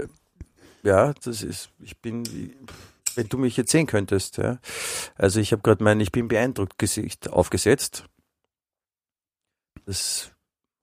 [0.84, 2.24] ja, das ist, ich bin,
[3.16, 4.60] wenn du mich jetzt sehen könntest, ja.
[5.16, 8.06] Also ich habe gerade mein Ich bin beeindruckt Gesicht aufgesetzt.
[9.86, 10.32] Das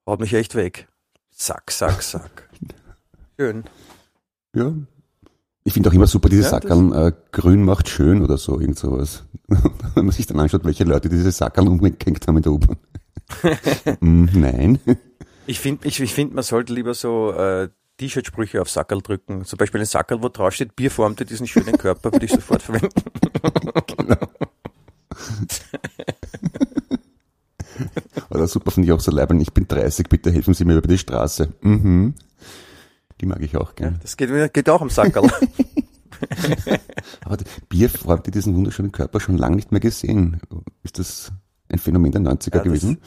[0.07, 0.89] haut mich echt weg.
[1.39, 2.49] Sack, Sack, Sack.
[3.39, 3.65] Schön.
[4.55, 4.73] Ja.
[5.65, 8.79] Ich finde auch immer super diese ja, Sackerln, äh, grün macht schön oder so, irgend
[8.79, 9.25] sowas.
[9.47, 12.79] Wenn man sich dann anschaut, welche Leute diese Sackerln umgehängt haben in der U-Bahn.
[14.01, 14.81] mm, nein.
[15.49, 17.69] Ich finde, ich, ich find, man sollte lieber so äh,
[17.99, 19.45] T-Shirt-Sprüche auf Sackerl drücken.
[19.45, 22.63] Zum Beispiel ein Sackerl, wo drauf steht, Bier formte diesen schönen Körper, würde ich sofort
[22.63, 22.91] verwenden.
[23.97, 24.17] genau.
[28.37, 30.89] Oder super finde ich auch so leibend, ich bin 30, bitte helfen Sie mir über
[30.89, 31.53] die Straße.
[31.61, 32.15] Mhm.
[33.21, 33.97] Die mag ich auch gerne.
[33.97, 35.31] Ja, das geht, geht auch am Sackerl.
[37.25, 37.37] Aber
[37.69, 40.41] Bier formt diesen wunderschönen Körper schon lange nicht mehr gesehen.
[40.83, 41.33] Ist das
[41.69, 42.99] ein Phänomen der 90er ja, gewesen?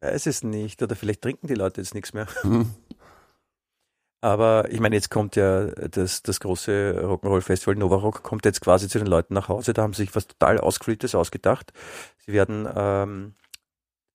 [0.00, 0.82] Ich weiß es nicht.
[0.82, 2.26] Oder vielleicht trinken die Leute jetzt nichts mehr.
[2.42, 2.70] Mhm.
[4.20, 8.88] Aber ich meine, jetzt kommt ja das, das große Rock'n'Roll-Festival Nova Rock kommt jetzt quasi
[8.88, 9.72] zu den Leuten nach Hause.
[9.72, 11.72] Da haben sie sich was total Ausgeflügeltes ausgedacht.
[12.24, 13.34] Sie werden ähm,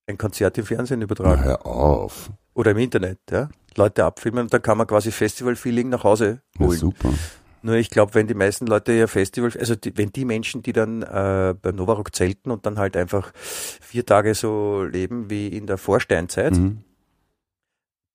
[0.08, 1.42] ein Konzert im Fernsehen übertragen.
[1.42, 2.32] Na, hör auf.
[2.54, 3.50] Oder im Internet, ja.
[3.76, 6.72] Leute abfilmen und dann kann man quasi Festival-Feeling nach Hause holen.
[6.72, 7.14] Ja, super.
[7.62, 10.74] Nur ich glaube, wenn die meisten Leute ja Festival, also die, wenn die Menschen, die
[10.74, 15.68] dann äh, beim Novarock zelten und dann halt einfach vier Tage so leben wie in
[15.68, 16.84] der Vorsteinzeit, mhm.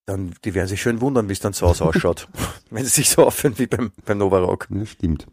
[0.07, 2.29] dann die werden sich schön wundern, wie es dann zu Hause ausschaut,
[2.71, 4.69] wenn sie sich so aufhören wie beim, beim Novarock.
[4.71, 5.27] Ja, stimmt.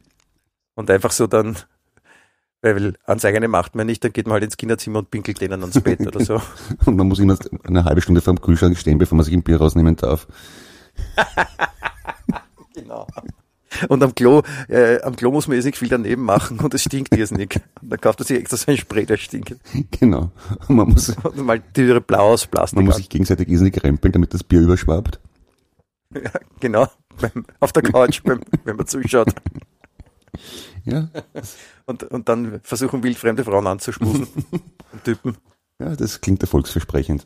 [0.76, 1.58] Und einfach so dann
[2.62, 5.62] weil ans eigene macht man nicht, dann geht man halt ins Kinderzimmer und pinkelt denen
[5.62, 6.42] ans Bett oder so.
[6.86, 9.44] und man muss immer eine halbe Stunde vor dem Kühlschrank stehen, bevor man sich ein
[9.44, 10.28] Bier rausnehmen darf.
[12.74, 13.08] genau.
[13.88, 17.16] Und am Klo, äh, am Klo muss man irrsinnig viel daneben machen und es stinkt
[17.16, 17.62] irrsinnig.
[17.82, 19.56] Und dann kauft man sich extra so ein Spray, der stinkt.
[19.92, 20.32] Genau.
[20.68, 22.78] Und man muss, und mal Türe blau aus Plastik.
[22.78, 25.20] Man muss sich gegenseitig irrsinnig rempeln, damit das Bier überschwappt.
[26.14, 26.88] Ja, genau.
[27.22, 29.34] Beim, auf der Couch, beim, wenn man zuschaut.
[30.92, 31.10] Ja.
[31.86, 34.28] Und, und dann versuchen wildfremde Frauen anzuschmusen
[35.04, 35.38] Typen.
[35.80, 37.26] Ja, das klingt erfolgsversprechend.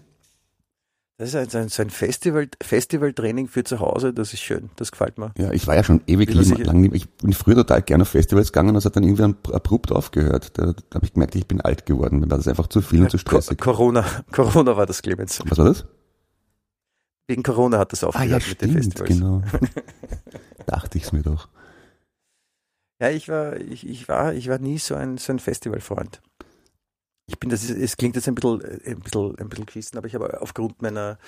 [1.18, 5.20] Das ist ein, so ein Festival, Festivaltraining für zu Hause, das ist schön, das gefällt
[5.20, 5.32] mir.
[5.38, 8.74] Ja, ich war ja schon ewig lang, ich bin früher total gerne auf Festivals gegangen,
[8.74, 10.58] das hat dann irgendwie abrupt aufgehört.
[10.58, 13.00] Da, da habe ich gemerkt, ich bin alt geworden, mir war das einfach zu viel
[13.00, 13.60] ja, und zu stressig.
[13.60, 15.40] Corona, Corona war das, Clemens.
[15.46, 15.86] Was war das?
[17.28, 19.10] Wegen Corona hat das aufgehört ah, ja, mit stimmt, den Festivals.
[19.10, 19.44] genau.
[20.66, 21.48] Dachte ich es mir doch.
[23.04, 26.22] Ja, ich war, ich, ich war, ich war nie so ein, so ein Festivalfreund.
[27.26, 30.08] Ich bin, das ist, es klingt jetzt ein bisschen, ein bisschen, ein bisschen geschissen, aber
[30.08, 31.20] ich habe aufgrund meiner,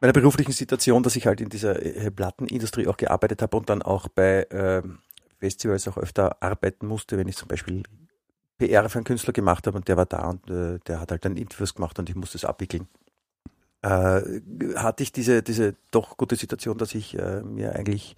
[0.00, 3.82] meiner beruflichen Situation, dass ich halt in dieser äh, Plattenindustrie auch gearbeitet habe und dann
[3.82, 4.82] auch bei äh,
[5.38, 7.82] Festivals auch öfter arbeiten musste, wenn ich zum Beispiel
[8.56, 11.26] PR für einen Künstler gemacht habe und der war da und äh, der hat halt
[11.26, 12.88] dann Interviews gemacht und ich musste es abwickeln.
[13.82, 14.22] Äh,
[14.76, 18.16] hatte ich diese, diese doch gute Situation, dass ich mir eigentlich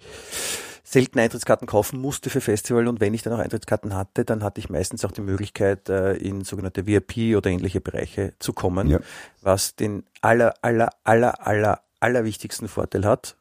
[0.83, 4.59] selten Eintrittskarten kaufen musste für Festival und wenn ich dann auch Eintrittskarten hatte, dann hatte
[4.59, 8.99] ich meistens auch die Möglichkeit, äh, in sogenannte VIP oder ähnliche Bereiche zu kommen, Ja.
[9.41, 13.37] was den aller, aller, aller, aller, aller wichtigsten Vorteil hat,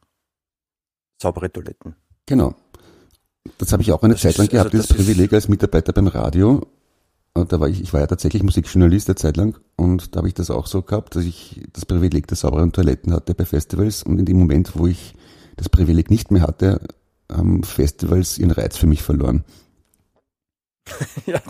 [1.21, 1.97] saubere Toiletten.
[2.27, 2.55] Genau.
[3.59, 5.33] Das habe ich auch eine Das Zeit lang ist- also gehabt, dieses das ist- Privileg
[5.33, 6.67] als Mitarbeiter beim Radio.
[7.35, 10.29] Und da war ich, ich war ja tatsächlich Musikjournalist eine Zeit lang und da habe
[10.29, 14.03] ich das auch so gehabt, dass ich das Privileg der sauberen Toiletten hatte bei Festivals
[14.03, 15.15] und in dem Moment, wo ich
[15.57, 16.81] das Privileg nicht mehr hatte,
[17.37, 19.45] haben Festivals ihren Reiz für mich verloren.
[21.27, 21.41] ja.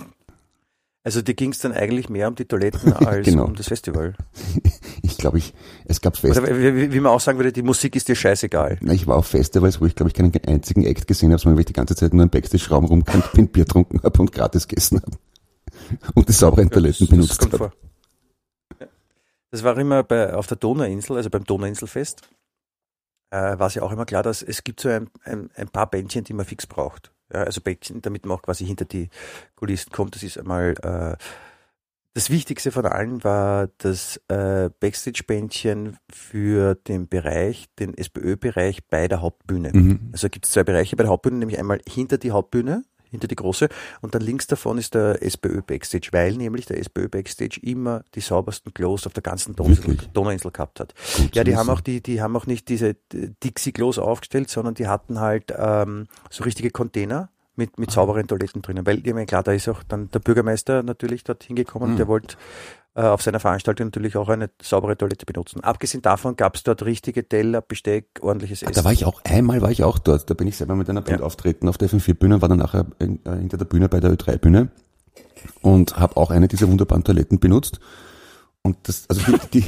[1.05, 3.45] Also dir ging es dann eigentlich mehr um die Toiletten als Genau.
[3.47, 4.15] um das Festival.
[5.05, 5.53] Ich glaube, ich,
[5.85, 8.79] es gab Fest, Oder wie, wie- man auch sagen würde, die Musik ist dir scheißegal.
[8.81, 11.57] Na, ich war auf Festivals, wo ich glaube ich keinen einzigen Act gesehen habe, sondern
[11.57, 14.67] wo ich die ganze Zeit nur im Backstage-Raum rumgerannt bin, Bier getrunken habe und gratis
[14.67, 15.17] gegessen habe.
[16.15, 17.73] Und die sauberen Toiletten das, benutzt habe.
[18.81, 18.87] Ja.
[19.51, 22.23] Das war immer bei, auf der Donauinsel, also beim Donauinselfest,
[23.33, 25.91] äh, war es ja auch immer klar, dass es gibt so ein, ein, ein paar
[25.91, 27.13] Bändchen, die man fix braucht.
[27.33, 29.09] Ja, also Bändchen, damit man auch quasi hinter die
[29.57, 30.15] Kulissen kommt.
[30.15, 31.17] Das ist einmal äh,
[32.15, 39.23] das Wichtigste von allen war das äh, Backstage-Bändchen für den Bereich, den SPÖ-Bereich bei der
[39.23, 39.71] Hauptbühne.
[39.73, 40.11] Mhm.
[40.13, 43.37] Also gibt es zwei Bereiche bei der Hauptbühne, nämlich einmal hinter die Hauptbühne, hinter die
[43.37, 43.69] große,
[44.01, 48.21] und dann links davon ist der SPÖ Backstage, weil nämlich der SPÖ Backstage immer die
[48.21, 50.95] saubersten Klos auf der ganzen Donauinsel, gehabt hat.
[51.17, 54.89] Gut Ja, die haben auch die, die haben auch nicht diese Dixie-Klos aufgestellt, sondern die
[54.89, 58.87] hatten halt ähm, so richtige Container mit, mit sauberen Toiletten drinnen.
[58.87, 61.97] Weil, ich meine, klar, da ist auch dann der Bürgermeister natürlich dort hingekommen, Mhm.
[61.97, 62.39] der wollte äh,
[63.01, 65.61] auf seiner Veranstaltung natürlich auch eine saubere Toilette benutzen.
[65.65, 68.75] Abgesehen davon gab es dort richtige Teller, Besteck, ordentliches Ah, Essen.
[68.75, 70.29] Da war ich auch, einmal war ich auch dort.
[70.29, 71.27] Da bin ich selber mit einer Band Ja.
[71.27, 74.69] auftreten auf der FM4-Bühne und war dann nachher äh, hinter der Bühne bei der Ö3-Bühne
[75.63, 77.81] und habe auch eine dieser wunderbaren Toiletten benutzt.
[78.63, 79.67] Und das, also die, die,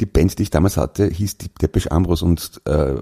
[0.00, 2.94] die Band, die ich damals hatte, hieß die Depeche Ambros und äh,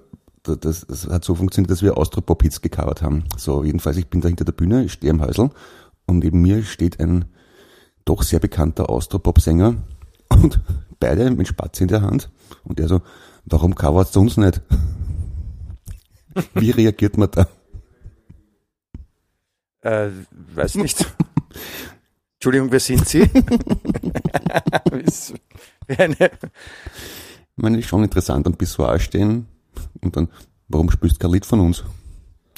[0.43, 3.25] das, das hat so funktioniert, dass wir Austropop-Hits gecovert haben.
[3.37, 5.51] So, jedenfalls, ich bin da hinter der Bühne, ich stehe am Häusl
[6.07, 7.27] und neben mir steht ein
[8.11, 9.77] doch sehr bekannter Austropop-Sänger
[10.31, 10.61] und
[11.01, 12.29] beide mit Spatz in der Hand
[12.65, 13.03] und der so,
[13.45, 14.61] warum covert's uns nicht?
[16.55, 17.49] Wie reagiert man da?
[19.83, 20.11] Äh,
[20.55, 21.07] weiß nicht.
[22.35, 23.31] Entschuldigung, wer sind Sie?
[27.57, 29.47] Ich meine, ist schon interessant am Pissoir stehen
[30.01, 30.29] und dann,
[30.69, 31.85] warum spielst du kein Lied von uns?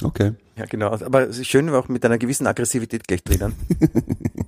[0.02, 0.34] Okay.
[0.56, 0.90] ja, genau.
[0.90, 3.54] Aber es ist schön, auch mit einer gewissen Aggressivität gleich drinnen.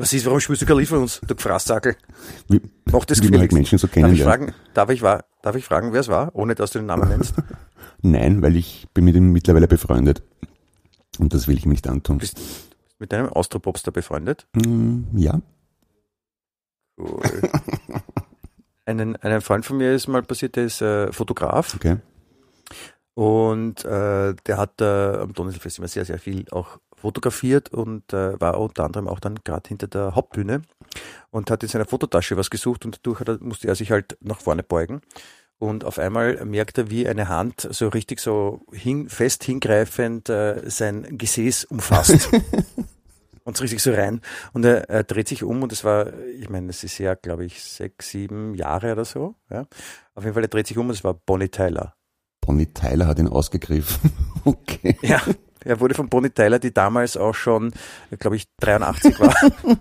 [0.00, 1.94] Was ist, warum spielst du Lied von uns, du Gefraßsackel?
[2.48, 3.52] Wie, Mach das wie man halt.
[3.52, 6.70] Menschen so Darf ich fragen, darf ich, darf ich fragen, wer es war, ohne dass
[6.70, 7.34] du den Namen nennst?
[8.00, 10.22] Nein, weil ich bin mit ihm mittlerweile befreundet.
[11.18, 12.16] Und das will ich nicht antun.
[12.16, 12.40] Bist
[12.98, 14.46] mit deinem Austropopster befreundet?
[14.54, 15.38] Mm, ja.
[16.96, 17.20] Cool.
[18.86, 21.98] Einen, einen Freund von mir ist mal passiert, der ist äh, Fotograf Okay.
[23.12, 28.40] und äh, der hat äh, am Donauinselfest immer sehr, sehr viel auch fotografiert und äh,
[28.40, 30.62] war unter anderem auch dann gerade hinter der Hauptbühne
[31.30, 34.16] und hat in seiner Fototasche was gesucht und dadurch hat er, musste er sich halt
[34.20, 35.00] nach vorne beugen.
[35.58, 40.62] Und auf einmal merkt er, wie eine Hand so richtig so hin, fest hingreifend äh,
[40.70, 42.30] sein Gesäß umfasst.
[43.44, 44.22] und so richtig so rein.
[44.52, 47.44] Und er, er dreht sich um und es war, ich meine, es ist ja, glaube
[47.44, 49.34] ich, sechs, sieben Jahre oder so.
[49.50, 49.66] Ja.
[50.14, 51.94] Auf jeden Fall, er dreht sich um und es war Bonnie Tyler.
[52.40, 54.12] Bonnie Tyler hat ihn ausgegriffen.
[54.44, 54.96] okay.
[55.02, 55.20] Ja,
[55.64, 57.72] er wurde von Bonnie Tyler, die damals auch schon,
[58.18, 59.34] glaube ich, 83 war.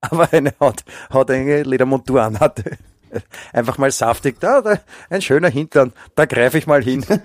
[0.00, 2.76] Aber eine Haut, hautenge Ledermontur anhatte.
[3.52, 4.78] Einfach mal saftig, da, da,
[5.10, 7.04] ein schöner Hintern, da greife ich mal hin.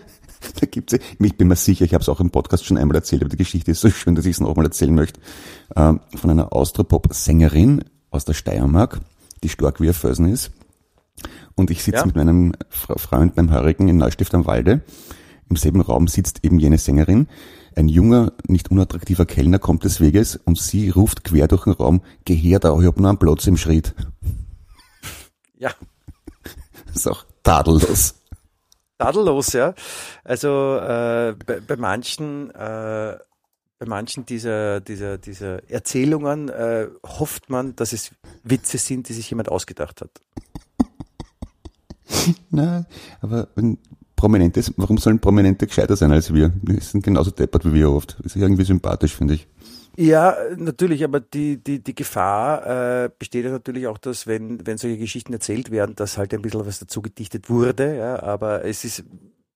[0.59, 3.21] Da gibt's, ich bin mir sicher, ich habe es auch im Podcast schon einmal erzählt,
[3.21, 5.17] aber die Geschichte ist so schön, dass ich es nochmal erzählen möchte.
[5.73, 8.99] Ähm, von einer Austropop-Sängerin aus der Steiermark,
[9.41, 10.51] die stark wie ein Felsen ist.
[11.55, 12.05] Und ich sitze Ja.
[12.05, 14.81] mit meinem Fre- Freund beim Heurigen in Neustift am Walde.
[15.49, 17.27] Im selben Raum sitzt eben jene Sängerin.
[17.75, 22.01] Ein junger, nicht unattraktiver Kellner kommt des Weges und sie ruft quer durch den Raum,
[22.25, 23.93] geh her da, ich hab nur einen Platz im Schritt.
[25.55, 25.71] Ja,
[26.87, 28.15] Das ist auch tadellos.
[28.97, 29.73] tadellos, ja.
[30.25, 33.17] Also äh, bei, bei manchen, äh,
[33.79, 38.11] bei manchen dieser, dieser, dieser Erzählungen äh, hofft man, dass es
[38.43, 40.11] Witze sind, die sich jemand ausgedacht hat.
[42.49, 42.85] Na,
[43.21, 43.77] aber wenn
[44.23, 46.47] Prominente, warum sollen Prominente gescheiter sein als wir?
[46.61, 48.15] Die sind genauso deppert wie wir oft.
[48.23, 49.49] Das ist irgendwie sympathisch, finde ich.
[49.97, 54.77] Ja, natürlich, aber die, die, die Gefahr äh, besteht ja natürlich auch, dass wenn, wenn
[54.77, 58.85] solche Geschichten erzählt werden, dass halt ein bisschen was dazu gedichtet wurde, ja, aber es
[58.85, 59.03] ist,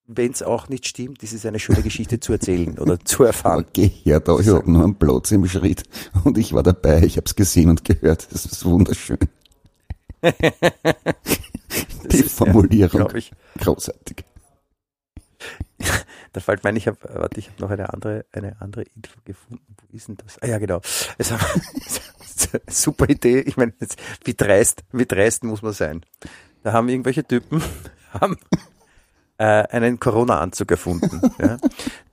[0.05, 3.63] wenn es auch nicht stimmt, ist es eine schöne Geschichte zu erzählen oder zu erfahren.
[3.69, 5.83] Okay, ja, da, ich habe nur einen Platz im Schritt
[6.25, 8.27] und ich war dabei, ich habe es gesehen und gehört.
[8.33, 9.17] Das ist wunderschön.
[12.11, 13.21] die ist, Formulierung, Ja,
[13.59, 14.25] großartig.
[16.33, 19.19] Da fällt mir ein, ich habe, warte, ich habe noch eine andere, eine andere Info
[19.25, 19.75] gefunden.
[19.89, 20.37] Wo ist denn das?
[20.41, 20.81] Ah ja, genau.
[21.19, 23.39] Haben, super Idee.
[23.39, 23.73] Ich meine,
[24.23, 26.05] wie dreist, wie dreist muss man sein?
[26.63, 27.63] Da haben irgendwelche Typen
[28.13, 28.37] haben
[29.37, 31.21] äh, einen Corona-Anzug erfunden.
[31.39, 31.57] ja.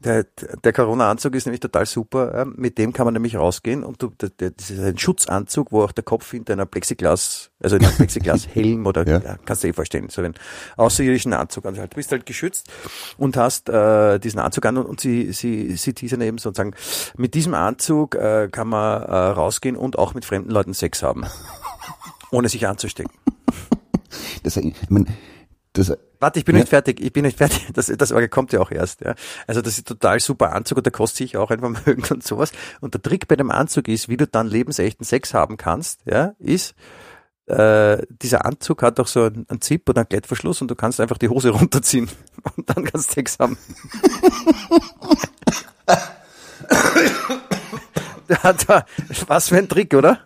[0.01, 0.27] Der,
[0.63, 2.35] der Corona-Anzug ist nämlich total super.
[2.35, 5.73] äh, Mit dem kann man nämlich rausgehen und du, der, der, das ist ein Schutzanzug,
[5.73, 9.19] wo auch der Kopf hinter einer Plexiglas, also in einem Plexiglas-Helm oder Ja.
[9.19, 9.37] ja.
[9.45, 10.35] kannst du dir eh vorstellen, so einen
[10.77, 11.65] außerirdischen Anzug.
[11.65, 12.71] Also halt, du bist halt geschützt
[13.17, 16.75] und hast äh, diesen Anzug an und, und sie, sie, sie teasern eben sozusagen,
[17.17, 21.25] mit diesem Anzug äh, kann man äh, rausgehen und auch mit fremden Leuten Sex haben.
[22.35, 23.13] ohne sich anzustecken.
[24.43, 25.07] Das, ich mein,
[25.73, 26.61] das, Warte, ich bin Ja.
[26.63, 27.67] nicht fertig, ich bin nicht fertig.
[27.75, 29.03] Das, das Orgel kommt ja auch erst.
[29.03, 29.15] Ja.
[29.47, 32.51] Also das ist total super Anzug und der kostet sich auch ein Vermögen und sowas.
[32.81, 36.33] Und der Trick bei dem Anzug ist, wie du dann lebensechten Sex haben kannst, ja,
[36.39, 36.75] ist,
[37.45, 40.99] äh, dieser Anzug hat auch so einen, einen Zip oder einen Klettverschluss und du kannst
[40.99, 42.09] einfach die Hose runterziehen
[42.57, 43.59] und dann kannst du Sex haben.
[48.29, 48.87] da, da,
[49.27, 50.21] was für ein Trick, oder?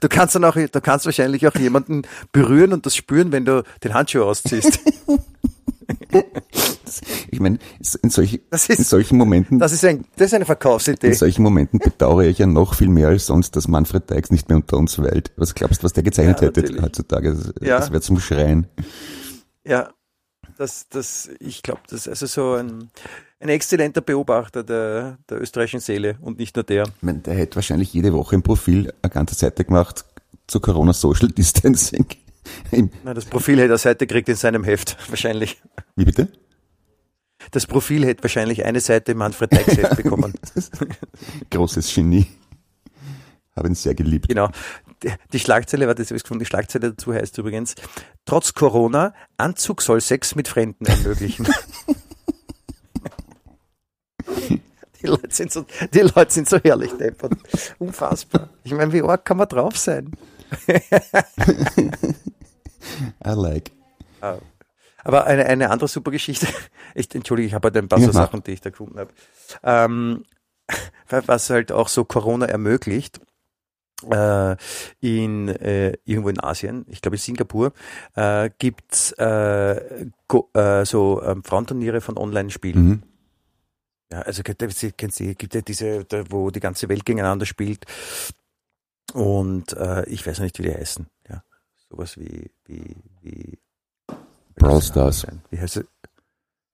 [0.00, 3.62] Du kannst dann auch, du kannst wahrscheinlich auch jemanden berühren und das spüren, wenn du
[3.82, 4.80] den Handschuh ausziehst.
[7.30, 7.58] ich meine,
[8.02, 11.12] in, solch, ist- in solchen Momenten, Das ist ein, das ist eine in Verkaufsidee.
[11.12, 14.56] solchen Momenten bedauere ich ja noch viel mehr als sonst, dass Manfred Dykes nicht mehr
[14.56, 15.32] unter uns weilt.
[15.36, 16.82] Was glaubst du, was der gezeichnet Ja, hätte natürlich.
[16.82, 17.34] heutzutage?
[17.34, 17.78] Das, Ja.
[17.78, 18.66] das wäre zum Schreien.
[19.64, 19.90] Ja,
[20.56, 22.90] das, das, ich glaube, das ist also so ein,
[23.40, 26.84] ein exzellenter Beobachter der, der österreichischen Seele und nicht nur der.
[26.84, 30.04] Ich meine, der hätte wahrscheinlich jede Woche im Profil eine ganze Seite gemacht
[30.46, 32.06] zu Corona Social Distancing.
[33.04, 35.60] Na, das Profil hätte er Seite gekriegt in seinem Heft, wahrscheinlich.
[35.96, 36.28] wie bitte?
[37.52, 40.34] Das Profil hätte wahrscheinlich eine Seite im Manfred Dykes Heft bekommen.
[41.50, 42.26] Großes Genie.
[43.54, 44.28] Habe ihn sehr geliebt.
[44.28, 44.48] Genau.
[45.02, 47.76] Die, die Schlagzeile, warte, jetzt habe ich gefunden, die Schlagzeile dazu heißt übrigens,
[48.24, 51.46] trotz Corona, Anzug soll Sex mit Fremden ermöglichen.
[55.00, 57.32] Die Leute sind so, die Leute sind so herrlich deppert.
[57.78, 58.48] Unfassbar.
[58.64, 60.10] Ich meine, wie arg kann man drauf sein?
[63.24, 63.70] I like.
[65.04, 66.46] Aber eine, eine andere super Geschichte.
[66.94, 68.12] Ich, Entschuldige, ich habe halt ein paar Ja, so.
[68.12, 69.10] Sachen, die ich da gefunden habe.
[69.62, 70.24] Ähm,
[71.08, 73.20] was halt auch so Corona ermöglicht,
[74.10, 74.56] äh,
[75.00, 77.72] in äh, irgendwo in Asien, ich glaube in Singapur,
[78.14, 82.88] äh, gibt's äh, Go, äh, so ähm, Frauenturniere von Online-Spielen.
[82.88, 83.02] Mhm.
[84.10, 87.44] Ja, also kennt ihr, Sie- kennt ihr, gibt ja diese, wo die ganze Welt gegeneinander
[87.46, 87.84] spielt.
[89.12, 91.06] Und äh, ich weiß noch nicht, wie die heißen.
[91.28, 91.42] Ja,
[91.90, 93.58] sowas wie wie wie
[94.56, 95.26] Brawl Stars.
[95.50, 95.84] Wie heißt es?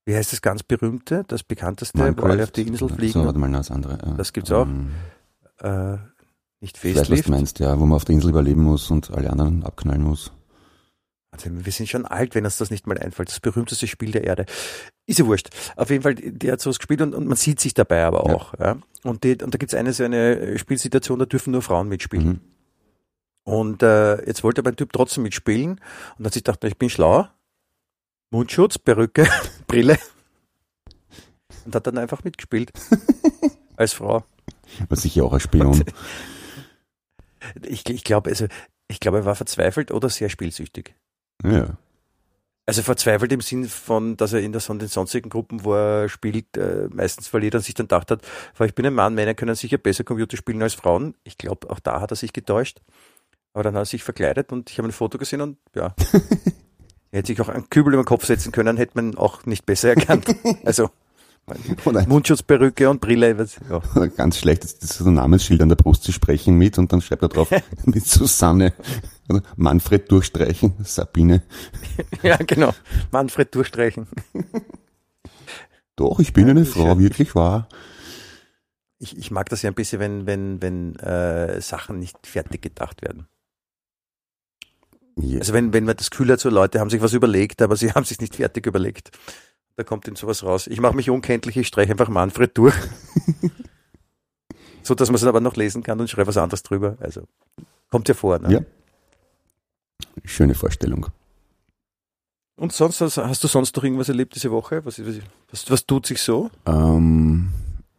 [0.07, 3.13] Wie heißt das ganz berühmte, das bekannteste, wo alle auf die Insel fliegen?
[3.13, 3.97] So, warte mal, das andere.
[4.05, 4.13] Ja.
[4.13, 4.67] Das gibt's auch.
[4.67, 4.91] Ähm,
[5.59, 5.97] äh,
[6.61, 7.27] nicht ich weiß, was Facelift.
[7.27, 10.31] du meinst, ja, wo man auf der Insel überleben muss und alle anderen abknallen muss.
[11.35, 13.29] Also, wir sind schon alt, wenn uns das nicht mal einfällt.
[13.29, 14.45] Das berühmteste Spiel der Erde.
[15.05, 15.49] Ist ja wurscht.
[15.75, 18.35] Auf jeden Fall, der hat sowas gespielt und, und man sieht sich dabei aber Ja.
[18.35, 18.53] auch.
[18.59, 18.77] Ja.
[19.03, 22.27] Und, die, und da gibt's eine so eine Spielsituation, da dürfen nur Frauen mitspielen.
[22.27, 22.41] Mhm.
[23.43, 25.79] Und äh, jetzt wollte aber ein Typ trotzdem mitspielen
[26.17, 27.27] und hat sich gedacht, ich bin schlau.
[28.31, 29.27] Mundschutz, Perücke,
[29.67, 29.99] Brille.
[31.65, 32.71] Und hat dann einfach mitgespielt.
[33.75, 34.23] Als Frau.
[34.89, 35.83] Was sicher auch ein Spion.
[37.61, 38.47] Ich, ich glaube, also,
[38.87, 40.95] ich glaube, er war verzweifelt oder sehr spielsüchtig.
[41.43, 41.77] Ja.
[42.67, 46.57] Also verzweifelt im Sinn von, dass er in der, den sonstigen Gruppen, wo er spielt,
[46.57, 48.21] äh, meistens verliert und sich dann gedacht hat,
[48.57, 51.13] weil ich bin ein Mann, Männer können sicher besser Computer spielen als Frauen.
[51.23, 52.81] Ich glaube, auch da hat er sich getäuscht.
[53.53, 55.93] Aber dann hat er sich verkleidet und ich habe ein Foto gesehen und ja.
[57.11, 59.65] er hätte sich auch einen Kübel über den Kopf setzen können, hätte man auch nicht
[59.65, 60.25] besser erkannt.
[60.65, 60.89] Also
[62.07, 63.37] Mundschutzperücke und Brille.
[63.37, 64.07] was- Ja.
[64.17, 67.01] ganz schlecht, das ist so ein Namensschild an der Brust zu sprechen mit und dann
[67.01, 67.49] schreibt er drauf
[67.85, 68.73] mit Susanne.
[69.29, 71.43] Oder Manfred durchstreichen, Sabine.
[72.23, 72.73] ja, genau.
[73.11, 74.07] Manfred durchstreichen.
[75.95, 76.99] Doch, ich bin eine das ist Frau, schön.
[76.99, 77.67] wirklich wahr.
[78.97, 83.01] Ich, ich mag das ja ein bisschen, wenn, wenn, wenn äh, Sachen nicht fertig gedacht
[83.01, 83.27] werden.
[85.17, 85.39] Ja.
[85.39, 88.03] Also wenn, wenn man das hat, so Leute haben sich was überlegt, aber sie haben
[88.05, 89.11] sich nicht fertig überlegt.
[89.77, 90.67] Da kommt ihnen sowas raus.
[90.67, 92.75] Ich mache mich unkenntlich, ich streiche einfach Manfred durch.
[94.83, 96.97] so, dass man es aber noch lesen kann und schreibe was anderes drüber.
[97.01, 97.23] Also
[97.89, 98.39] kommt ja vor.
[98.39, 98.51] Ne?
[98.53, 98.59] Ja.
[100.23, 101.07] Schöne Vorstellung.
[102.57, 104.85] Und sonst, hast, hast du sonst noch irgendwas erlebt diese Woche?
[104.85, 105.01] Was,
[105.51, 106.49] was, was, tut sich so?
[106.65, 107.49] Ähm,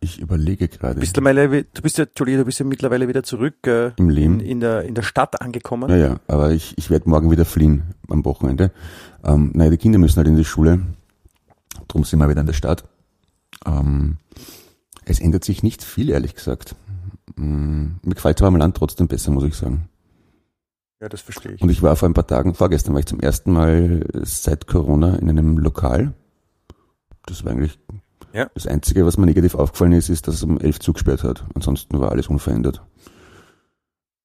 [0.01, 0.95] ich überlege gerade.
[0.95, 4.09] Du bist, mittlerweile, du bist ja, Entschuldige, du bist ja mittlerweile wieder zurück äh, Im
[4.09, 4.41] Leben.
[4.41, 5.91] In, in, der, in der Stadt angekommen.
[5.91, 8.71] Ja, ja, aber ich, ich werde morgen wieder fliehen am Wochenende.
[9.23, 10.81] Ähm, naja, die Kinder müssen halt in die Schule.
[11.89, 12.85] Drum sind wir wieder in der Stadt.
[13.65, 14.19] Ähm,
[15.05, 16.75] es ändert sich nicht viel, ehrlich gesagt.
[17.37, 19.89] Mm, mir gefällt aber am Land trotzdem besser, muss ich sagen.
[21.01, 21.63] Ja, das verstehe ich.
[21.63, 25.17] Und ich war vor ein paar Tagen, vorgestern war ich zum ersten Mal seit Corona
[25.17, 26.15] in einem Lokal.
[27.27, 27.79] Das war eigentlich
[28.33, 28.49] Ja.
[28.55, 31.45] das Einzige, was mir negativ aufgefallen ist, ist, dass es um elf zugesperrt hat.
[31.55, 32.81] Ansonsten war alles unverändert.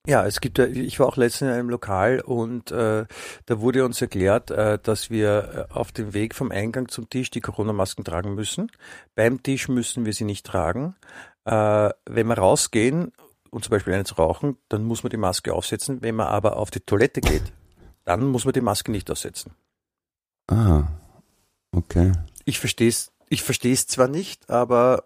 [0.07, 3.05] Ja, es gibt ja, ich war auch letztens in einem Lokal und äh,
[3.45, 7.29] da wurde uns erklärt, äh, dass wir äh, auf dem Weg vom Eingang zum Tisch
[7.29, 8.71] die Corona-Masken tragen müssen.
[9.13, 10.95] Beim Tisch müssen wir sie nicht tragen.
[11.45, 13.11] Äh, wenn wir rausgehen
[13.51, 16.01] und zum Beispiel eins rauchen, dann muss man die Maske aufsetzen.
[16.01, 17.53] Wenn man aber auf die Toilette geht,
[18.03, 19.53] dann muss man die Maske nicht aufsetzen.
[20.47, 20.87] Ah,
[21.75, 22.13] okay.
[22.45, 25.03] Ich verstehe es, ich verstehe es zwar nicht, aber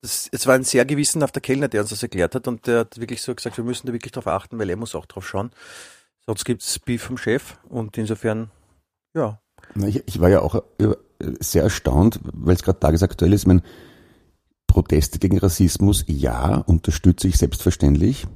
[0.00, 3.00] das, es war ein sehr gewissenhafter Kellner, der uns das erklärt hat und der hat
[3.00, 5.50] wirklich so gesagt, wir müssen da wirklich drauf achten, weil er muss auch drauf schauen.
[6.26, 8.50] Sonst gibt's Beef vom Chef und insofern,
[9.14, 9.40] ja.
[9.86, 10.94] Ich, ich war ja auch äh,
[11.40, 13.42] sehr erstaunt, weil es gerade tagesaktuell ist.
[13.42, 13.62] Ich meine,
[14.66, 18.26] Proteste gegen Rassismus, ja, unterstütze ich selbstverständlich.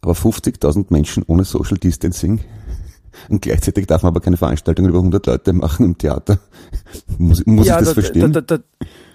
[0.00, 2.40] Aber 50.000 Menschen ohne Social Distancing
[3.28, 6.38] und gleichzeitig darf man aber keine Veranstaltungen über 100 Leute machen im Theater.
[7.18, 8.32] Muss, muss ja, ich das da, verstehen?
[8.32, 8.58] Da, da,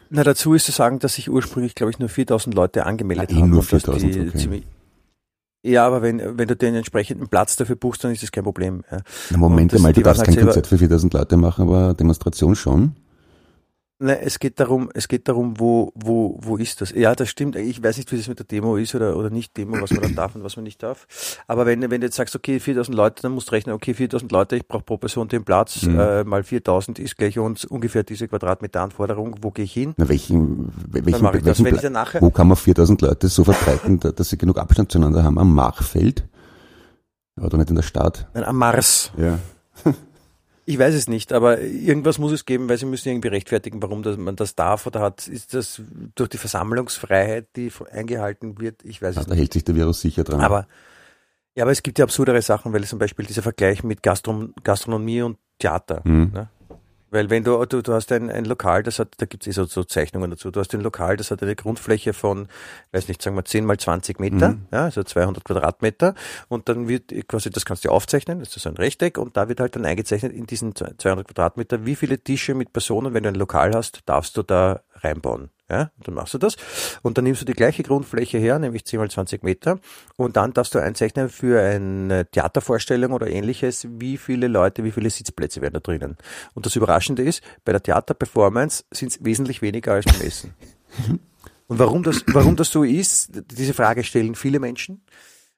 [0.10, 3.34] na, dazu ist zu sagen, dass sich ursprünglich, glaube ich, nur 4000 Leute angemeldet Ah,
[3.34, 3.50] eh haben.
[3.50, 4.38] nur und dass 4.000, die okay.
[4.38, 4.68] ziemlich-
[5.64, 8.84] Ja, aber wenn, wenn du den entsprechenden Platz dafür buchst, dann ist das kein Problem.
[8.92, 9.00] Ja.
[9.32, 12.96] Na, Moment einmal, du darfst halt kein Konzert für 4.000 Leute machen, aber Demonstration schon.
[14.02, 16.92] Nein, es geht darum, es geht darum, wo, wo, wo ist das?
[16.92, 17.58] Ja, das stimmt.
[17.58, 20.02] Ich weiß nicht, wie das mit der Demo ist oder, oder nicht Demo, was man
[20.04, 21.06] dann darf und was man nicht darf.
[21.48, 24.32] Aber wenn, wenn du jetzt sagst, okay, 4000 Leute, dann musst du rechnen, okay, 4000
[24.32, 26.00] Leute, ich brauche pro Person den Platz, Mhm.
[26.00, 29.36] äh, mal 4000 ist gleich uns ungefähr diese Quadratmeter Anforderung.
[29.42, 29.94] Wo gehe ich hin?
[29.98, 31.46] Na, welchen, welchen, ich das.
[31.62, 34.38] welchen ich Pla- dann nachher- wo kann man 4000 Leute so verbreiten, da- dass sie
[34.38, 35.38] genug Abstand zueinander haben?
[35.38, 36.26] Am Machfeld?
[37.36, 38.28] Doch nicht in der Stadt.
[38.34, 39.12] Nein, am Mars.
[39.18, 39.40] Ja.
[40.70, 44.04] Ich weiß es nicht, aber irgendwas muss es geben, weil sie müssen irgendwie rechtfertigen, warum
[44.04, 45.28] das, man das darf oder hat.
[45.28, 45.82] Ist das
[46.14, 48.86] durch die Versammlungsfreiheit, die eingehalten wird?
[48.86, 49.40] Ich weiß es Da nicht.
[49.40, 50.42] hält sich der Virus sicher dran.
[50.42, 50.68] Aber,
[51.56, 55.24] ja, aber es gibt ja absurdere Sachen, weil zum Beispiel dieser Vergleich mit Gastron Gastronomie
[55.24, 56.02] und Theater.
[56.04, 56.30] Mhm.
[56.36, 56.50] Ne?
[57.12, 59.52] Weil wenn du, du, du hast ein, ein Lokal, das hat, da gibt es eh
[59.52, 62.48] so, so Zeichnungen dazu, du hast ein Lokal, das hat eine Grundfläche von,
[62.92, 64.68] weiß nicht, sagen wir 10 mal 20 Meter, Mhm.
[64.72, 66.14] ja, also 200 Quadratmeter
[66.48, 69.50] und dann wird quasi, das kannst du aufzeichnen, das ist so ein Rechteck und da
[69.50, 73.30] wird halt dann eingezeichnet in diesen 200 Quadratmeter, wie viele Tische mit Personen, wenn du
[73.30, 75.50] ein Lokal hast, darfst du da reinbauen.
[75.70, 76.56] Ja, dann machst du das
[77.04, 79.80] und dann nimmst du die gleiche Grundfläche her, nämlich 10 mal 20 Meter
[80.16, 85.10] und dann darfst du einzeichnen für eine Theatervorstellung oder ähnliches, wie viele Leute, wie viele
[85.10, 86.18] Sitzplätze werden da drinnen.
[86.56, 90.56] Und das Überraschende ist, bei der Theaterperformance sind es wesentlich weniger als beim Essen.
[91.68, 95.04] Und warum das, warum das so ist, diese Frage stellen viele Menschen,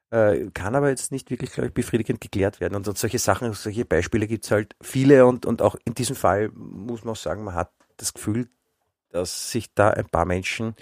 [0.10, 2.76] äh, kann aber jetzt nicht wirklich, glaube ich, befriedigend geklärt werden.
[2.76, 6.50] Und, solche Sachen, solche Beispiele gibt es halt viele und, und auch in diesem Fall
[6.54, 8.50] muss man auch sagen, man hat das Gefühl,
[9.12, 10.76] dass sich da ein paar Menschen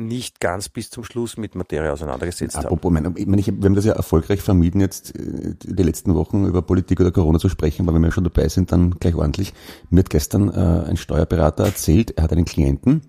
[0.00, 2.66] nicht ganz bis zum Schluss mit Materie auseinandergesetzt haben.
[2.66, 6.14] Apropos, mein, ich meine, ich, wir haben das ja erfolgreich vermieden, jetzt äh, die letzten
[6.14, 9.14] Wochen über Politik oder Corona zu sprechen, aber wenn wir schon dabei sind, dann gleich
[9.14, 9.52] ordentlich.
[9.90, 13.02] Mir hat gestern äh, ein Steuerberater erzählt, er hat einen Klienten,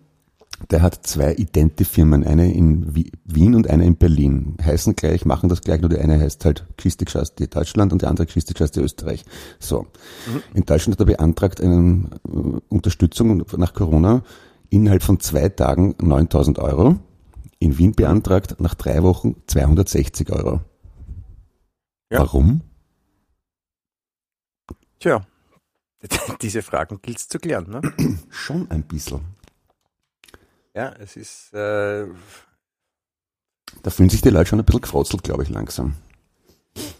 [0.69, 4.57] der hat zwei idente Firmen, eine in Wi- Wien und eine in Berlin.
[4.63, 6.65] Heißen gleich, machen das gleich, nur die eine heißt halt
[7.39, 9.25] die Deutschland und die andere Geschichte die Österreich.
[9.59, 9.87] So.
[10.53, 14.23] In Deutschland hat er beantragt eine äh, Unterstützung nach Corona
[14.69, 16.99] innerhalb von zwei Tagen 9000 Euro.
[17.59, 20.61] In Wien beantragt nach drei Wochen 260 Euro.
[22.11, 22.19] Ja.
[22.19, 22.61] Warum?
[24.99, 25.25] Tja,
[26.41, 27.69] diese Fragen gilt es zu klären.
[27.69, 27.81] Ne?
[28.29, 29.21] Schon ein bisschen.
[30.75, 32.07] Ja, es ist, äh,
[33.83, 35.95] Da fühlen sich die Leute schon ein bisschen gefrotzelt, glaube ich, langsam.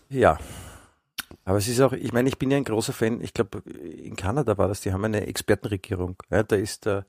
[0.09, 0.37] ja.
[1.43, 4.15] Aber es ist auch, ich meine, ich bin ja ein großer Fan, ich glaube, in
[4.15, 6.15] Kanada war das, die haben eine Expertenregierung.
[6.29, 7.01] Ja, da ist äh,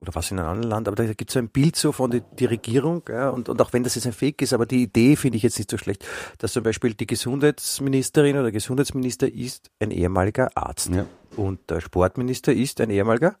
[0.00, 2.10] oder was in einem anderen Land, aber da gibt es so ein Bild so von
[2.10, 4.82] die, die Regierung, ja, und, und auch wenn das jetzt ein Fake ist, aber die
[4.84, 6.04] Idee finde ich jetzt nicht so schlecht,
[6.38, 11.06] dass zum Beispiel die Gesundheitsministerin oder Gesundheitsminister ist ein ehemaliger Arzt Ja.
[11.36, 13.36] und der Sportminister ist ein ehemaliger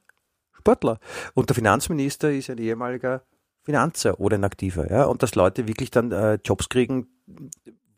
[0.66, 0.98] Sportler
[1.34, 3.22] und der Finanzminister ist ein ehemaliger
[3.62, 7.06] Finanzer oder ein Aktiver, ja, und dass Leute wirklich dann äh, Jobs kriegen,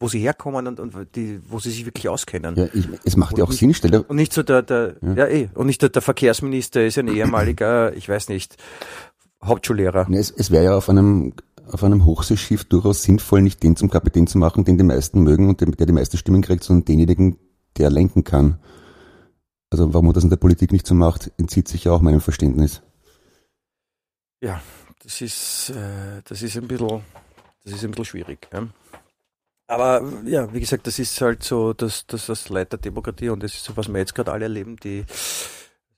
[0.00, 2.54] wo sie herkommen und, und die, wo sie sich wirklich auskennen.
[2.56, 4.96] Ja, ich, es macht ja auch Und- Sinn, stell dir, Und nicht so der, der
[5.02, 5.14] Ja.
[5.14, 5.26] ja.
[5.28, 8.56] eh, und nicht der, der Verkehrsminister ist ein ehemaliger, ich weiß nicht,
[9.42, 10.08] Hauptschullehrer.
[10.08, 11.32] Ne, Es, es wäre ja auf einem,
[11.70, 15.48] auf einem Hochseeschiff durchaus sinnvoll, nicht den zum Kapitän zu machen, den die meisten mögen
[15.48, 17.36] und den, der die meisten Stimmen kriegt, sondern denjenigen,
[17.76, 18.58] der lenken kann.
[19.70, 22.20] Also warum man das in der Politik nicht so macht, entzieht sich ja auch meinem
[22.20, 22.82] Verständnis.
[24.40, 24.62] Ja,
[25.02, 27.02] das ist, äh, das ist ein bisschen,
[27.64, 28.48] das ist ein bisschen schwierig.
[28.52, 28.68] Ja.
[29.66, 33.42] Aber ja, wie gesagt, das ist halt so das, das, das Leid der Demokratie und
[33.42, 34.76] das ist so, was wir jetzt gerade alle erleben.
[34.76, 35.04] Die,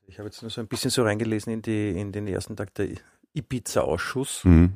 [0.09, 2.75] ich habe jetzt nur so ein bisschen so reingelesen in, die, in den ersten Tag
[2.75, 2.89] der
[3.33, 4.45] Ibiza-Ausschuss.
[4.45, 4.73] Mhm.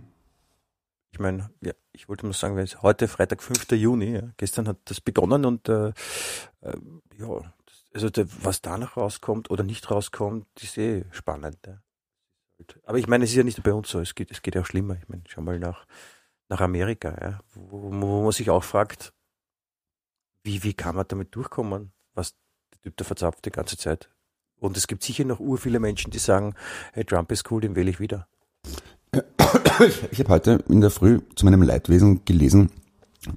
[1.11, 3.71] Ich meine, ja, ich wollte mal sagen, weil es heute Freitag, 5.
[3.73, 5.89] Juni, ja, gestern hat das begonnen und äh,
[6.61, 6.77] äh,
[7.19, 7.41] ja,
[7.95, 11.59] also der, was danach rauskommt oder nicht rauskommt, ist eh spannend.
[11.67, 11.81] Ja.
[12.85, 14.57] Aber ich meine, es ist ja nicht nur bei uns so, es geht, es geht
[14.57, 14.97] auch schlimmer.
[15.01, 15.87] Ich meine, schau mal nach,
[16.49, 19.13] nach Amerika, ja, wo, wo man sich auch fragt,
[20.43, 22.35] wie, wie kann man damit durchkommen, was
[22.73, 24.11] der Typ da verzapft die ganze Zeit.
[24.59, 26.55] Und es gibt sicher noch ur viele Menschen, die sagen,
[26.93, 28.29] hey, Trump ist cool, den wähle ich wieder.
[30.11, 32.71] Ich habe heute in der Früh zu meinem Leidwesen gelesen,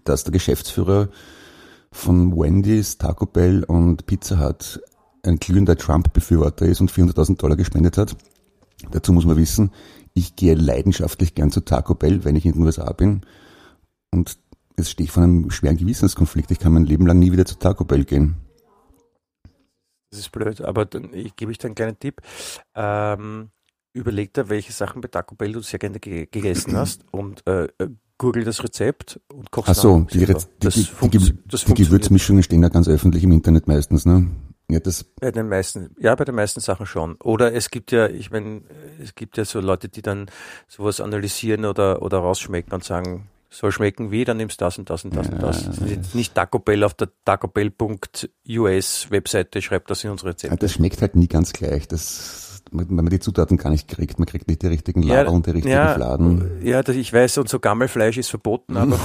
[0.03, 1.09] dass der Geschäftsführer
[1.97, 4.81] von Wendy's, Taco Bell und Pizza Hut
[5.23, 8.15] ein glühender Trump-Befürworter ist und 400.000 Dollar gespendet hat.
[8.91, 9.71] Dazu muss man wissen,
[10.13, 13.21] ich gehe leidenschaftlich gern zu Taco Bell, wenn ich in den USA bin.
[14.11, 14.37] Und
[14.77, 16.51] jetzt stehe ich vor einem schweren Gewissenskonflikt.
[16.51, 18.37] Ich kann mein Leben lang nie wieder zu Taco Bell gehen.
[20.11, 22.21] Das ist blöd, aber dann ich, gebe ich dir einen kleinen Tipp.
[22.75, 23.49] Ähm,
[23.93, 27.65] überleg dir, welche Sachen bei Taco Bell du sehr gerne ge gegessen hast und äh,
[27.79, 30.23] äh google das Rezept und kochst Ach so, die.
[30.25, 31.73] Rez- die, das die, die, das die.
[31.73, 34.27] Gewürzmischungen stehen ja ganz öffentlich im Internet meistens, ne?
[34.69, 37.15] Ja, das, Bei den meisten, ja, bei den meisten Sachen schon.
[37.23, 38.63] Oder es gibt ja, ich meine,
[39.01, 40.25] es gibt ja so Leute, die dann
[40.67, 44.89] sowas analysieren oder, oder rausschmecken und sagen, soll schmecken wie, dann nimmst du das und
[44.89, 45.79] das und das und das.
[45.79, 50.57] Nicht- Nicht Taco Bell auf der tacobell.us Webseite schreibt das in unsere ja, Rezepte.
[50.57, 51.87] das schmeckt halt nie ganz gleich.
[51.87, 55.45] Das, wenn man die Zutaten gar nicht kriegt, man kriegt nicht die richtigen Laber und
[55.45, 56.61] die richtigen ja, Fladen.
[56.63, 58.99] Ja, ich weiß, und so Gammelfleisch ist verboten, aber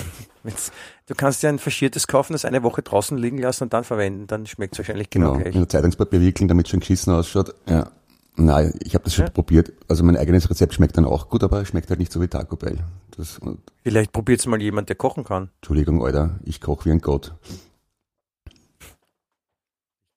[1.07, 4.27] du kannst ja ein faschiertes kaufen, das eine Woche draußen liegen lassen und dann verwenden,
[4.27, 5.55] dann schmeckt es wahrscheinlich genau, Genau, gleich.
[5.55, 7.55] in der Zeitungspapier wickeln, damit es schon geschissen ausschaut.
[7.69, 7.91] Ja.
[8.35, 9.73] Nein, ich habe das schon probiert.
[9.89, 12.29] Also mein eigenes Rezept schmeckt dann auch gut, aber es schmeckt halt nicht so wie
[12.29, 12.79] Taco Bell.
[13.17, 13.39] Das,
[13.83, 15.51] Vielleicht probiert es mal jemand, der kochen kann.
[15.61, 17.35] Entschuldigung, Alter, ich koche wie ein Gott.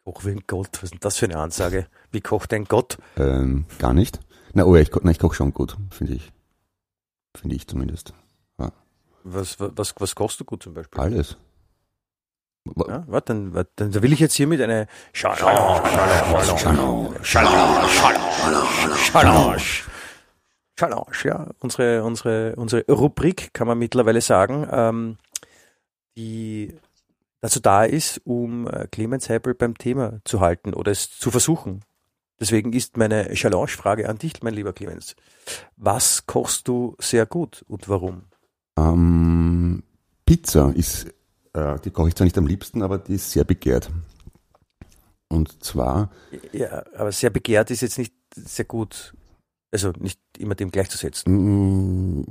[0.06, 1.88] Ein Gott, was ist denn das für eine Ansage?
[2.12, 2.98] Wie kocht ein Gott?
[3.18, 4.20] Ähm, gar nicht.
[4.54, 6.32] Na, oh ja, ich, na, ich koche schon gut, finde ich.
[7.36, 8.14] Finde ich zumindest.
[9.28, 11.02] Was, was, was kochst du gut zum Beispiel?
[11.02, 11.36] Alles.
[12.88, 17.82] Ja, warte, dann, warte, dann da will ich jetzt hiermit eine Challenge, Challenge, Challenge,
[20.76, 25.18] Challenge, ja, unsere, unsere, unsere Rubrik kann man mittlerweile sagen, ähm,
[26.18, 26.76] die
[27.46, 31.82] dazu da ist, um äh, Clemens Heipel beim Thema zu halten oder es zu versuchen.
[32.40, 35.16] Deswegen ist meine Challenge-Frage an dich, mein lieber Clemens.
[35.78, 38.24] Was kochst du sehr gut und warum?
[38.78, 39.84] Ähm,
[40.26, 41.06] Pizza ist,
[41.54, 43.90] äh, die koche ich zwar nicht am liebsten, aber die ist sehr begehrt.
[45.30, 46.12] Und zwar,
[46.52, 49.14] Ja, aber sehr begehrt ist jetzt nicht sehr gut,
[49.72, 52.20] also nicht immer dem gleichzusetzen.
[52.20, 52.26] mh,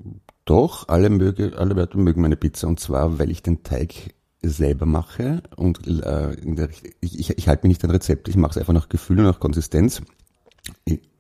[0.45, 2.69] doch, alle, möge, alle Leute mögen meine Pizza.
[2.69, 4.15] Und zwar, weil ich den Teig
[4.51, 6.69] selber mache und äh, der,
[7.01, 9.25] ich, ich, ich halte mir nicht ein Rezept, ich mache es einfach nach Gefühl und
[9.25, 10.03] nach Konsistenz.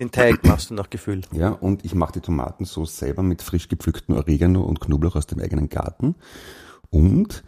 [0.00, 1.22] Den Teig machst du nach Gefühl.
[1.32, 5.38] Ja, und ich mache die Tomatensauce selber mit frisch gepflückten Oregano und Knoblauch aus dem
[5.40, 6.14] eigenen Garten.
[6.90, 7.44] Und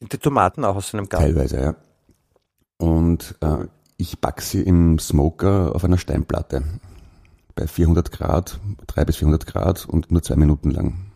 [0.00, 1.26] Sind die Tomaten auch aus einem Garten?
[1.26, 1.76] teilweise, ja.
[2.78, 3.66] Und äh,
[3.98, 6.62] ich backe sie im Smoker auf einer Steinplatte.
[7.54, 11.06] Bei 400 Grad, 3 bis 400 Grad und nur zwei Minuten lang.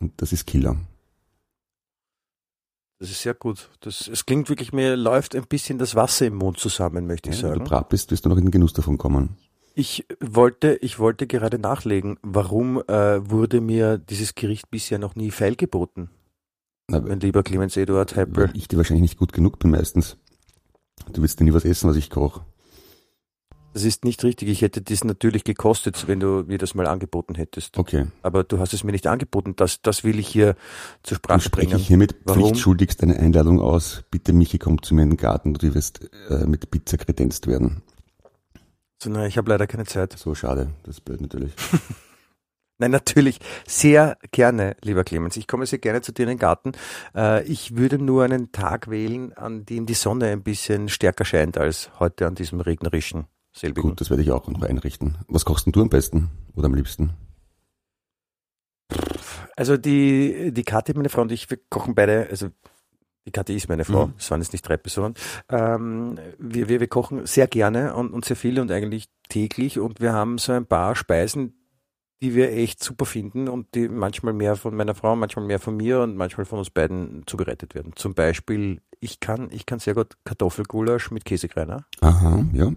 [0.00, 0.76] Und das ist Killer.
[2.98, 3.68] Das ist sehr gut.
[3.80, 7.36] Das, es klingt wirklich, mir läuft ein bisschen das Wasser im Mund zusammen, möchte ich
[7.42, 7.64] Wenn du sagen.
[7.64, 9.36] brav bist, wirst du noch in den Genuss davon kommen.
[9.74, 15.30] Ich wollte, ich wollte gerade nachlegen, warum äh, wurde mir dieses Gericht bisher noch nie
[15.30, 16.08] feilgeboten,
[16.88, 18.44] Na, mein lieber Clemens Eduard Heppel.
[18.48, 20.16] weil ich dir wahrscheinlich nicht gut genug bin meistens.
[21.12, 22.40] Du willst dir nie was essen, was ich koche.
[23.76, 24.48] Das ist nicht richtig.
[24.48, 27.76] Ich hätte das natürlich gekostet, wenn du mir das mal angeboten hättest.
[27.76, 28.06] Okay.
[28.22, 29.54] Aber du hast es mir nicht angeboten.
[29.54, 30.56] Das, das will ich hier
[31.02, 31.80] zur Dann Sprache spreche bringen.
[31.82, 32.40] ich hiermit Warum?
[32.40, 34.04] pflichtschuldigst eine Einladung aus.
[34.10, 37.82] Bitte, Michi, komm zu mir in den Garten, du wirst äh, mit Pizza kredenzt werden.
[39.02, 40.14] So, nein, ich habe leider keine Zeit.
[40.18, 41.52] So schade, das ist blöd natürlich.
[42.78, 43.40] Nein, natürlich.
[43.66, 45.38] Sehr gerne, lieber Clemens.
[45.38, 46.72] Ich komme sehr gerne zu dir in den Garten.
[47.14, 51.56] Äh, ich würde nur einen Tag wählen, an dem die Sonne ein bisschen stärker scheint
[51.56, 53.90] als heute an diesem regnerischen selbigen.
[53.90, 55.16] Gut, das werde ich auch noch einrichten.
[55.28, 57.10] Was kochst denn du am besten oder am liebsten?
[59.56, 62.48] Also die, die Kathi, meine Frau und ich, wir kochen beide, also
[63.26, 64.14] die Kathi ist meine Frau, Mhm.
[64.18, 65.14] es waren jetzt nicht drei Personen.
[65.48, 70.00] Ähm, wir, wir, wir kochen sehr gerne und, und sehr viel und eigentlich täglich und
[70.00, 71.54] wir haben so ein paar Speisen,
[72.22, 75.76] die wir echt super finden und die manchmal mehr von meiner Frau, manchmal mehr von
[75.76, 77.92] mir und manchmal von uns beiden zubereitet werden.
[77.96, 81.84] Zum Beispiel ich kann, ich kann sehr gut Kartoffelgulasch mit Käsekreiner.
[82.00, 82.72] Aha, ja.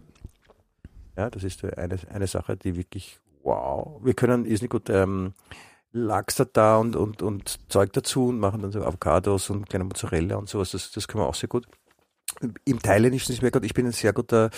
[1.20, 3.99] Ja, das ist eine, eine Sache, die wirklich, wow.
[4.01, 5.34] Wir können ist nicht gut ähm,
[5.91, 10.38] Lachs da und, und, und Zeug dazu und machen dann so Avocados und kleine Mozzarella
[10.38, 10.72] und sowas.
[10.72, 11.67] Das, das können wir auch sehr gut.
[12.63, 14.49] Im Thailändischen ist mir gut, ich bin ein sehr guter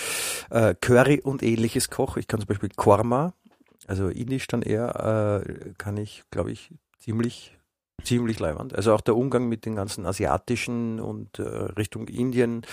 [0.52, 2.18] äh, Curry und ähnliches Koch.
[2.18, 3.34] Ich kann zum Beispiel Korma,
[3.88, 7.58] also indisch dann eher, äh, kann ich, glaube ich, ziemlich
[8.04, 8.76] ziemlich leibend.
[8.76, 12.64] Also auch der Umgang mit den ganzen asiatischen und äh, Richtung Indien,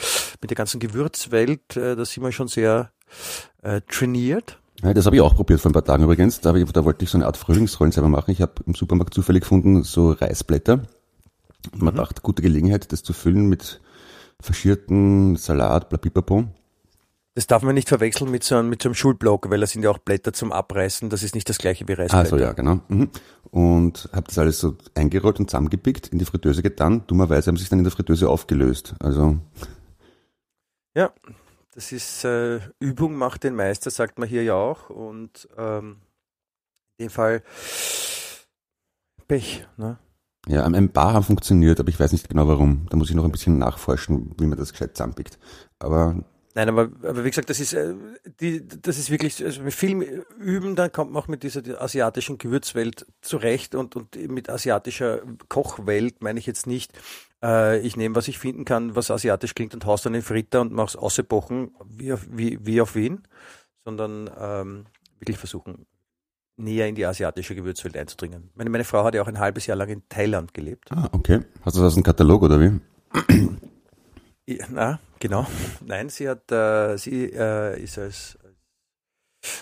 [0.41, 2.91] mit der ganzen Gewürzwelt, äh, da sind wir schon sehr
[3.63, 4.59] äh, trainiert.
[4.83, 6.41] Ja, das habe ich auch probiert vor ein paar Tagen übrigens.
[6.41, 8.31] Da, ich, da wollte ich so eine Art Frühlingsrollen selber machen.
[8.31, 10.83] Ich habe im Supermarkt zufällig gefunden so Reisblätter.
[11.77, 11.99] Man mhm.
[11.99, 13.81] dachte, gute Gelegenheit, das zu füllen mit
[14.41, 16.45] verschierten Salat, blapipapo.
[17.39, 19.85] Das darf man nicht verwechseln mit so, einem, mit so einem Schulblock, weil da sind
[19.85, 21.09] ja auch Blätter zum Abreißen.
[21.09, 22.19] Das ist nicht das gleiche wie Reisblätter.
[22.19, 22.81] Also ja, genau.
[22.89, 23.11] Mhm.
[23.53, 27.05] Und habe das alles so eingerollt und zusammengepickt, in die Fritteuse getan.
[27.07, 28.97] Dummerweise haben sich dann in der Fritteuse aufgelöst.
[28.99, 29.39] Also
[30.97, 31.13] ja,
[31.75, 34.91] das ist äh, Übung macht den Meister, sagt man hier ja auch.
[34.91, 35.99] Und ähm,
[36.97, 37.45] in dem Fall
[39.29, 39.65] Pech.
[39.77, 39.97] Ne?
[40.49, 42.89] Ja, ein paar haben funktioniert, aber ich weiß nicht genau warum.
[42.91, 45.39] Da muss ich noch ein bisschen nachforschen, wie man das gescheit zusammenpickt.
[45.79, 46.25] Aber
[46.55, 47.95] Nein, aber, aber wie gesagt, das ist, äh,
[48.41, 52.39] die, das ist wirklich, also mit viel Üben, dann kommt man auch mit dieser asiatischen
[52.39, 56.93] Gewürzwelt zurecht und, und mit asiatischer Kochwelt meine ich jetzt nicht,
[57.43, 60.61] äh, ich nehme, was ich finden kann, was asiatisch klingt und haus dann in Fritter
[60.63, 63.23] und mache es ausgebochen wie auf, wie, wie auf Wien,
[63.85, 64.87] sondern ähm,
[65.19, 65.87] wirklich versuchen,
[66.57, 68.51] näher in die asiatische Gewürzwelt einzudringen.
[68.55, 70.91] Meine, meine Frau hat ja auch ein halbes Jahr lang in Thailand gelebt.
[70.91, 71.41] Ah, okay.
[71.63, 72.81] Hast du das aus dem Katalog oder wie?
[74.47, 75.47] Ja, na, genau.
[75.85, 78.39] Nein, sie hat, äh, sie äh, ist als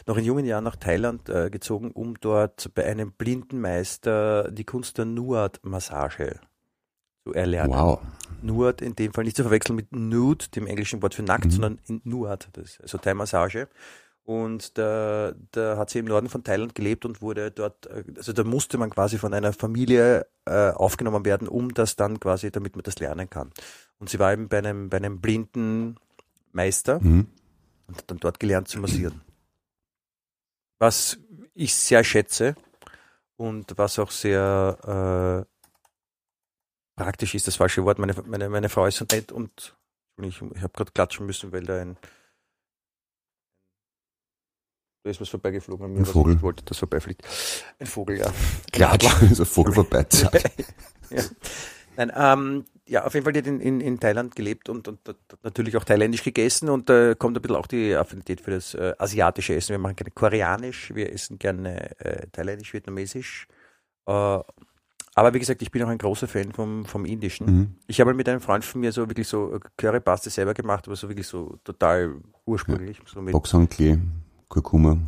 [0.07, 4.65] noch in jungen Jahren nach Thailand äh, gezogen, um dort bei einem blinden Meister die
[4.65, 6.41] Kunst der Nuat-Massage
[7.25, 7.75] zu erlernen.
[7.75, 8.01] Wow.
[8.43, 11.51] Nuat in dem Fall nicht zu verwechseln mit Nude, dem englischen Wort für nackt, mhm.
[11.51, 13.69] sondern in Nuat, das ist also Thai-Massage.
[14.27, 18.33] Und da, da hat sie im Norden von Thailand gelebt und wurde dort, äh, also
[18.33, 22.75] da musste man quasi von einer Familie äh, aufgenommen werden, um das dann quasi, damit
[22.75, 23.53] man das lernen kann.
[24.01, 25.95] Und sie war eben bei einem, bei einem blinden
[26.51, 27.29] Meister mhm.
[27.87, 29.21] und hat dann dort gelernt zu massieren.
[30.81, 31.19] Was
[31.55, 32.57] ich sehr schätze
[33.37, 38.01] und was auch sehr äh, praktisch ist, das falsche Wort.
[38.01, 39.77] Meine, meine, meine Frau ist so nett und
[40.21, 41.97] ich, ich habe gerade klatschen müssen, weil da ein
[45.07, 46.35] da ist was vorbeigeflogen an mir, ein Vogel.
[46.35, 47.23] ich wollte, dass vorbeifliegt.
[47.79, 48.33] Ein Vogel, ja.
[48.73, 50.05] Klatsch, ist ein Vogel vorbei.
[51.11, 51.23] ja.
[51.97, 55.09] Nein, ähm, ja, auf jeden Fall, die hat in, in, in Thailand gelebt und, und,
[55.09, 58.51] und natürlich auch thailändisch gegessen und da äh, kommt ein bisschen auch die Affinität für
[58.51, 59.71] das äh, asiatische Essen.
[59.71, 63.47] Wir machen gerne koreanisch, wir essen gerne äh, thailändisch, vietnamesisch.
[64.07, 67.47] Äh, aber wie gesagt, ich bin auch ein großer Fan vom, vom Indischen.
[67.47, 67.75] Mhm.
[67.87, 70.97] Ich habe mal mit einem Freund von mir so wirklich so Currypaste selber gemacht, aber
[70.97, 72.99] so wirklich so total ursprünglich.
[72.99, 73.05] Ja.
[73.07, 73.99] So mit Boxhanklee,
[74.49, 74.99] Kurkuma.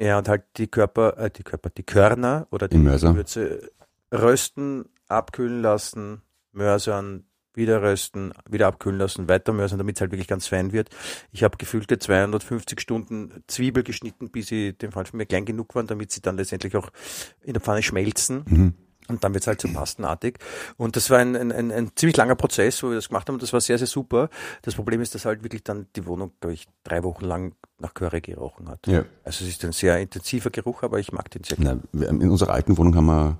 [0.00, 2.76] Ja, und halt die Körper, äh, die Körper, die Körner oder die
[3.12, 3.70] Gewürze
[4.12, 10.28] rösten, abkühlen lassen, mörsern, wieder rösten, wieder abkühlen lassen, weiter mörsern, damit es halt wirklich
[10.28, 10.90] ganz fein wird.
[11.32, 15.74] Ich habe gefühlte 250 Stunden Zwiebel geschnitten, bis sie dem Fall von mir klein genug
[15.74, 16.90] waren, damit sie dann letztendlich auch
[17.42, 18.44] in der Pfanne schmelzen.
[18.48, 18.74] Mhm.
[19.08, 20.38] Und dann wird es halt so pastenartig.
[20.76, 23.38] Und das war ein, ein, ein, ein ziemlich langer Prozess, wo wir das gemacht haben.
[23.38, 24.28] Das war sehr, sehr super.
[24.62, 27.94] Das Problem ist, dass halt wirklich dann die Wohnung, glaube ich, drei Wochen lang nach
[27.94, 28.86] Curry gerochen hat.
[28.86, 29.04] Ja.
[29.24, 31.82] Also es ist ein sehr intensiver Geruch, aber ich mag den sehr gerne.
[31.92, 33.38] In unserer alten Wohnung haben wir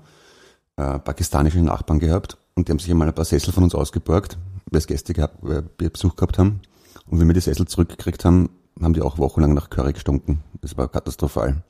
[0.75, 4.37] äh, pakistanische Nachbarn gehabt und die haben sich einmal ein paar Sessel von uns ausgeborgt,
[4.69, 6.61] weil es Gäste gehabt, weil wir Besuch gehabt haben.
[7.07, 8.49] Und wenn wir die Sessel zurückgekriegt haben,
[8.81, 10.43] haben die auch wochenlang nach Curry gestunken.
[10.61, 11.63] Das war katastrophal.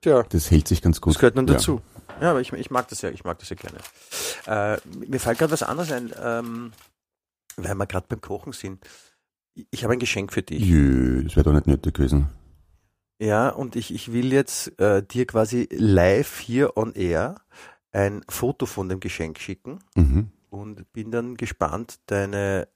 [0.00, 0.22] Tja.
[0.28, 1.14] Das hält sich ganz gut.
[1.14, 1.80] Das gehört dann dazu.
[2.20, 3.78] Ja, aber ich, ich, mag das ja, ich mag das ja gerne.
[4.46, 6.72] Äh, mir fällt gerade was anderes ein, ähm,
[7.56, 8.86] weil wir gerade beim Kochen sind.
[9.70, 10.62] Ich habe ein Geschenk für dich.
[10.62, 12.28] Jö, das wäre doch nicht nötig gewesen.
[13.18, 17.36] Ja, und ich, ich will jetzt äh, dir quasi live hier on air
[17.92, 20.30] ein Foto von dem Geschenk schicken mhm.
[20.50, 22.68] und bin dann gespannt, deine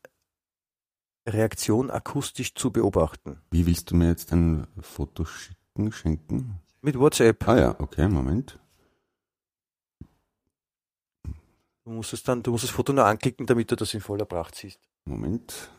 [1.29, 3.39] Reaktion akustisch zu beobachten.
[3.51, 6.61] Wie willst du mir jetzt ein Foto schicken, schenken?
[6.81, 7.47] Mit WhatsApp.
[7.47, 8.59] Ah ja, okay, Moment.
[11.85, 14.27] Du musst es dann, du musst das Foto nur anklicken, damit du das in voller
[14.27, 14.79] Pracht siehst.
[15.05, 15.71] Moment.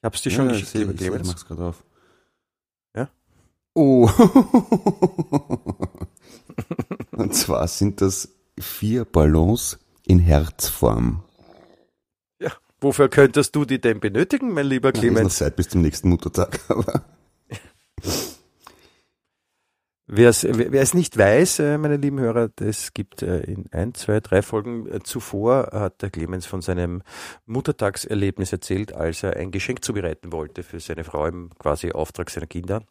[0.00, 1.28] Ich hab's dir schon ja, geschickt, lieber Clemens.
[1.28, 1.84] Ich mach's gerade auf.
[3.74, 4.10] Oh.
[7.12, 8.28] Und zwar sind das
[8.58, 11.22] vier Ballons in Herzform.
[12.40, 15.38] Ja, wofür könntest du die denn benötigen, mein lieber Clemens?
[15.38, 17.04] Ja, Zeit bis zum nächsten Muttertag, aber.
[20.12, 23.66] Wir Wer es, wer es nicht weiß, äh, meine lieben Hörer, das gibt äh, in
[23.70, 27.02] ein, zwei, drei Folgen äh, zuvor hat der Clemens von seinem
[27.46, 32.48] Muttertagserlebnis erzählt, als er ein Geschenk zubereiten wollte für seine Frau im quasi Auftrag seiner
[32.48, 32.82] Kinder.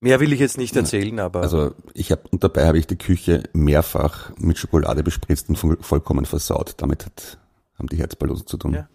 [0.00, 1.42] Mehr will ich jetzt nicht erzählen, aber.
[1.42, 6.24] Also ich habe und dabei habe ich die Küche mehrfach mit Schokolade bespritzt und vollkommen
[6.24, 6.74] versaut.
[6.78, 7.38] Damit hat,
[7.78, 8.74] haben die Herzballosen zu tun.
[8.74, 8.88] Ja.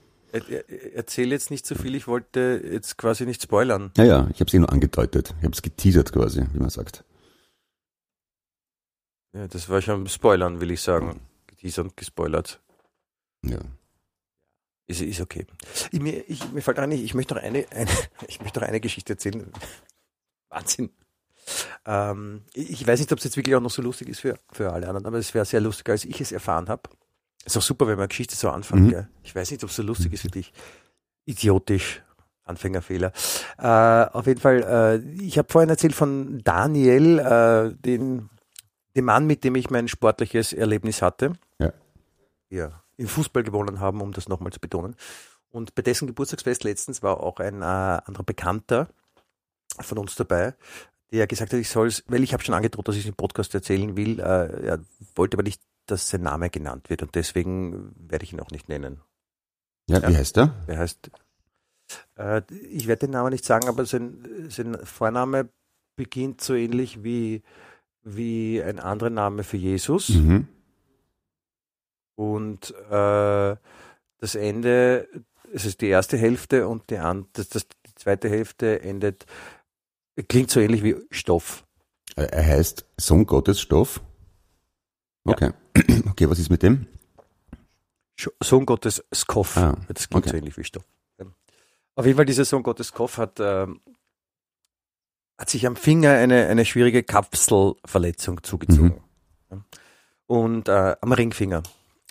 [0.94, 3.92] Erzähl jetzt nicht so viel, ich wollte jetzt quasi nicht spoilern.
[3.98, 5.34] Ja, ja, ich habe es eh nur angedeutet.
[5.40, 7.04] Ich habe es geteasert quasi, wie man sagt.
[9.34, 11.20] Ja, das war schon Spoilern, will ich sagen.
[11.48, 12.62] Geteasert und gespoilert.
[13.44, 13.60] Ja.
[14.88, 15.48] Ist, ist okay.
[15.92, 17.90] Ich, mir, ich, mir fällt ein, ich möchte noch eine, eine,
[18.28, 19.52] ich möchte noch eine Geschichte erzählen.
[20.50, 20.92] Wahnsinn.
[21.86, 24.72] Ähm, ich weiß nicht, ob es jetzt wirklich auch noch so lustig ist für, für
[24.72, 26.90] alle anderen, aber es wäre sehr lustig, als ich es erfahren habe.
[27.46, 28.82] Ist auch super, wenn man Geschichte so anfängt.
[28.82, 28.90] Mhm.
[28.90, 29.10] Gell?
[29.24, 30.52] Ich weiß nicht, ob es so lustig ist für dich.
[31.26, 32.02] Idiotisch.
[32.46, 33.12] Anfängerfehler.
[33.58, 38.30] Äh, auf jeden Fall, äh, ich habe vorhin erzählt von Daniel, äh, den,
[38.96, 41.34] dem Mann, mit dem ich mein sportliches Erlebnis hatte.
[41.60, 41.74] Ja.
[42.50, 44.96] Ja, im Fußball gewonnen haben, um das nochmal zu betonen.
[45.50, 48.90] Und bei dessen Geburtstagsfest letztens war auch ein äh, anderer Bekannter
[49.80, 50.54] von uns dabei,
[51.16, 53.16] der gesagt hat, ich soll es, weil ich habe schon angedroht, dass ich es im
[53.16, 54.80] Podcast erzählen will, äh, er
[55.16, 58.70] wollte aber nicht dass sein Name genannt wird und deswegen werde ich ihn auch nicht
[58.70, 59.02] nennen.
[59.88, 60.10] Ja, ja.
[60.10, 60.56] wie heißt er?
[60.68, 61.12] Er heißt,
[62.18, 62.42] äh,
[62.72, 65.50] ich werde den Namen nicht sagen, aber sein, sein Vorname
[65.96, 67.44] beginnt so ähnlich wie,
[68.04, 70.10] wie ein anderer Name für Jesus.
[70.10, 70.48] Mhm.
[72.16, 73.56] Und äh,
[74.20, 75.08] das Ende,
[75.54, 79.26] es ist die erste Hälfte und die, an, das, das, die zweite Hälfte endet,
[80.24, 81.66] klingt so ähnlich wie Stoff.
[82.16, 84.02] Er heißt Sohn Gottes Stoff?
[85.26, 85.52] Okay.
[85.52, 85.54] Ja.
[86.12, 86.88] Okay, was ist mit dem?
[88.42, 89.58] Sohn Gottes Skoff.
[89.58, 90.30] Ah, das klingt okay.
[90.30, 90.86] so ähnlich wie Stoff.
[91.96, 93.68] Auf jeden Fall, dieser Sohn Gottes Skoff hat, äh,
[95.38, 99.02] hat sich am Finger eine, eine schwierige Kapselverletzung zugezogen.
[99.50, 99.64] Mhm.
[100.28, 101.64] Und äh, am Ringfinger.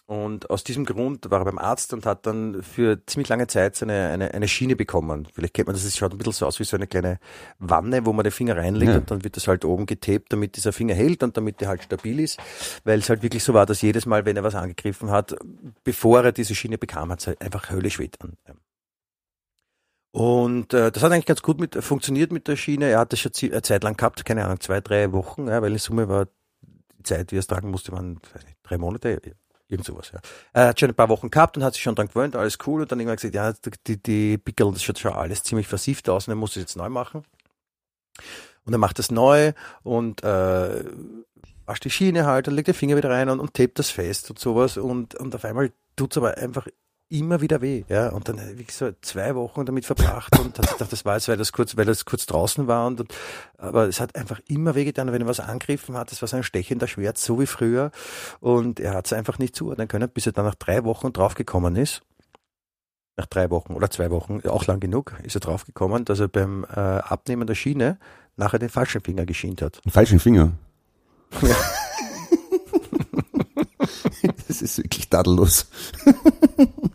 [0.07, 3.74] Und aus diesem Grund war er beim Arzt und hat dann für ziemlich lange Zeit
[3.74, 5.26] so eine, eine, eine Schiene bekommen.
[5.32, 7.18] Vielleicht kennt man das, es schaut ein bisschen so aus wie so eine kleine
[7.59, 8.98] Wanne, wo man den Finger reinlegt ja.
[8.98, 11.84] und dann wird das halt oben getaped, damit dieser Finger hält und damit der halt
[11.84, 12.38] stabil ist.
[12.84, 15.36] Weil es halt wirklich so war, dass jedes Mal, wenn er was angegriffen hat,
[15.84, 18.36] bevor er diese Schiene bekam, hat es halt einfach höllisch weh an.
[20.12, 22.90] Und äh, das hat eigentlich ganz gut mit, funktioniert mit der Schiene.
[22.90, 25.72] Er hat das schon eine Zeit lang gehabt, keine Ahnung, zwei, drei Wochen, ja, weil
[25.72, 26.28] in Summe war
[26.98, 29.20] die Zeit, wie er es tragen musste, waren weiß nicht, drei Monate,
[29.75, 30.20] Irgend sowas, ja.
[30.53, 32.83] Er hat schon ein paar Wochen gehabt und hat sich schon dran gewöhnt, alles cool.
[32.83, 33.53] Und dann irgendwann gesagt, ja,
[33.89, 36.77] die, die Pickel, das schaut schon alles ziemlich versieft aus und er muss es jetzt
[36.77, 37.25] neu machen.
[38.64, 39.53] Und er macht das neu
[39.83, 40.85] und äh,
[41.66, 44.31] wascht die Schiene halt, dann legt den Finger wieder rein und, und tapet das fest
[44.31, 44.77] und sowas.
[44.77, 46.68] Und, und auf einmal tut's aber einfach
[47.09, 48.09] immer wieder weh, ja.
[48.09, 51.36] Und dann wie gesagt, zwei Wochen damit verbracht und hat gedacht, das war jetzt, weil
[51.36, 53.14] das kurz, weil das kurz draußen war und, und
[53.59, 56.36] aber es hat einfach immer weh getan, wenn er was angegriffen hat, das war so
[56.36, 57.90] ein stechender Schmerz, so wie früher.
[58.40, 61.76] Und er hat es einfach nicht zuordnen können, bis er dann nach drei Wochen draufgekommen
[61.76, 62.02] ist.
[63.16, 66.64] Nach drei Wochen oder zwei Wochen, auch lang genug, ist er draufgekommen, dass er beim
[66.64, 67.98] äh, Abnehmen der Schiene
[68.36, 69.84] nachher den falschen Finger geschient hat.
[69.84, 70.52] Den falschen Finger?
[71.42, 71.55] Ja.
[74.48, 75.68] das ist wirklich tadellos.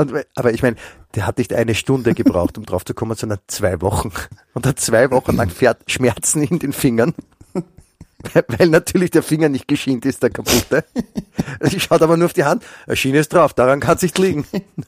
[0.00, 0.76] Und, aber ich meine,
[1.14, 4.10] der hat nicht eine Stunde gebraucht, um drauf zu kommen, sondern zwei Wochen.
[4.54, 5.50] Und hat zwei Wochen lang
[5.86, 7.14] Schmerzen in den Fingern.
[8.48, 10.84] Weil natürlich der Finger nicht geschient ist, der kaputte.
[11.62, 12.62] Ich schaut aber nur auf die Hand.
[12.86, 14.46] Eine Schiene ist drauf, daran kann es nicht liegen.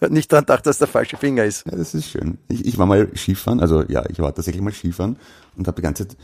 [0.09, 1.67] Nicht daran dachte, dass der falsche Finger ist.
[1.67, 2.39] Ja, das ist schön.
[2.49, 5.17] Ich, ich war mal Skifahren, also ja, ich war tatsächlich mal Skifahren
[5.57, 6.17] und habe die ganze Zeit,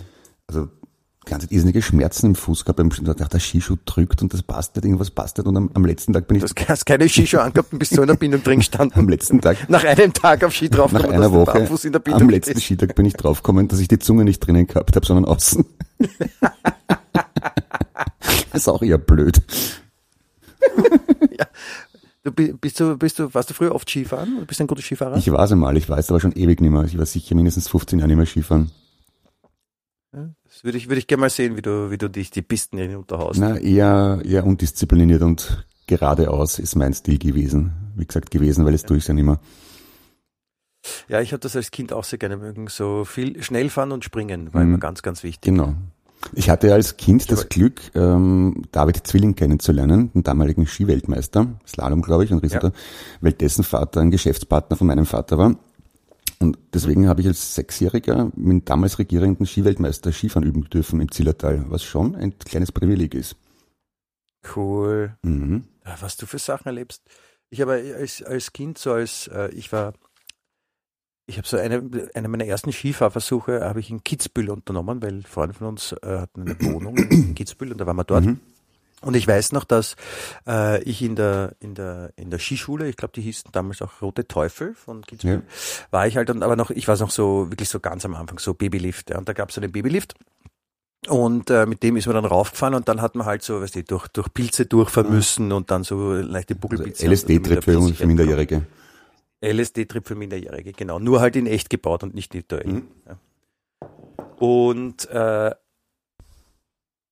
[0.47, 0.69] also
[1.25, 4.77] ganze Zeit irrsinnige Schmerzen im Fuß gehabt, beim dachte, der Skischuh drückt und das passt
[4.77, 5.47] nicht, irgendwas passt nicht.
[5.47, 6.45] Und am, am letzten Tag bin ich.
[6.45, 8.99] Du hast keine Skischuhe angehabt und bist so in der Bindung drin gestanden.
[8.99, 9.69] am letzten Tag.
[9.69, 11.69] Nach einem Tag auf Ski drauf Nach einer Woche.
[12.13, 12.65] am letzten ist.
[12.65, 15.65] Skitag bin ich draufgekommen, dass ich die Zunge nicht drinnen gehabt habe, sondern außen.
[18.53, 19.43] das ist auch eher blöd.
[21.39, 21.47] ja.
[22.25, 24.41] Du bist du, bist du, warst du früher oft Skifahren?
[24.41, 25.17] Du bist ein guter Skifahrer?
[25.17, 26.85] Ich war es einmal, ich weiß aber schon ewig nicht mehr.
[26.85, 28.71] Ich war sicher mindestens 15 Jahre nicht mehr Skifahren.
[30.59, 32.79] Das würde ich, würde ich gerne mal sehen, wie du, wie du dich die Pisten
[32.79, 33.39] hinunterhaust.
[33.39, 37.93] Na, eher, eher undiszipliniert und geradeaus ist mein Stil gewesen.
[37.95, 38.89] Wie gesagt, gewesen, weil es ja.
[38.89, 39.39] tue ich ja nicht mehr.
[41.07, 42.67] Ja, ich habe das als Kind auch sehr gerne mögen.
[42.67, 44.71] So viel schnell fahren und springen war mhm.
[44.71, 45.53] immer ganz, ganz wichtig.
[45.53, 45.75] Genau.
[46.33, 52.25] Ich hatte als Kind das Glück, ähm, David Zwilling kennenzulernen, den damaligen Skiweltmeister, Slalom, glaube
[52.25, 52.73] ich, und Ritter, ja.
[53.21, 55.55] weil dessen Vater ein Geschäftspartner von meinem Vater war.
[56.41, 61.11] Und deswegen habe ich als Sechsjähriger mit dem damals regierenden Skiweltmeister Skifahren üben dürfen im
[61.11, 63.37] Zillertal, was schon ein kleines Privileg ist.
[64.55, 65.17] Cool.
[65.23, 65.65] Mhm.
[66.01, 67.03] Was du für Sachen erlebst.
[67.51, 69.95] Ich habe als, als Kind so als, äh, ich war
[71.29, 75.55] ich habe so eine, eine meiner ersten Skifahrversuche habe ich in Kitzbühel unternommen, weil Freunde
[75.55, 78.25] von uns äh, hatten eine Wohnung in Kitzbühel und da waren wir dort.
[78.25, 78.41] Mhm.
[79.01, 79.95] Und ich weiß noch, dass
[80.47, 84.03] äh, ich in der in der in der Skischule, ich glaube, die hießen damals auch
[84.03, 85.43] Rote Teufel von Kitzbühel,
[85.91, 88.39] war ich halt, und, aber noch, ich war noch so wirklich so ganz am Anfang
[88.39, 89.11] so Babylift.
[89.11, 90.15] Ja, und da gab es einen Babylift.
[91.07, 93.77] Und äh, mit dem ist man dann raufgefahren und dann hat man halt so, weißt
[93.77, 97.09] du, durch, durch Pilze durchfahren müssen und dann so leichte Buckelpilze.
[97.09, 98.67] Also LSD-Trip für, für Minderjährige.
[99.41, 100.99] LSD-Trip für Minderjährige, genau.
[100.99, 102.67] Nur halt in echt gebaut und nicht virtuell.
[102.67, 102.89] Mhm.
[103.07, 103.19] Ja.
[104.39, 105.53] Und äh,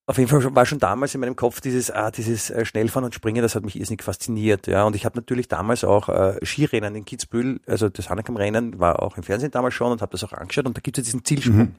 [0.09, 3.15] auf jeden Fall war schon damals in meinem Kopf dieses, ah, dieses äh, Schnellfahren und
[3.15, 4.69] Springen, das hat mich irrsinnig fasziniert.
[4.69, 4.85] Ja.
[4.85, 9.17] Und ich habe natürlich damals auch äh, Skirennen in Kitzbühel, also das Haneckam-Rennen war auch
[9.17, 11.75] im Fernsehen damals schon und habe das auch angeschaut und da gibt es diesen Zielsprung.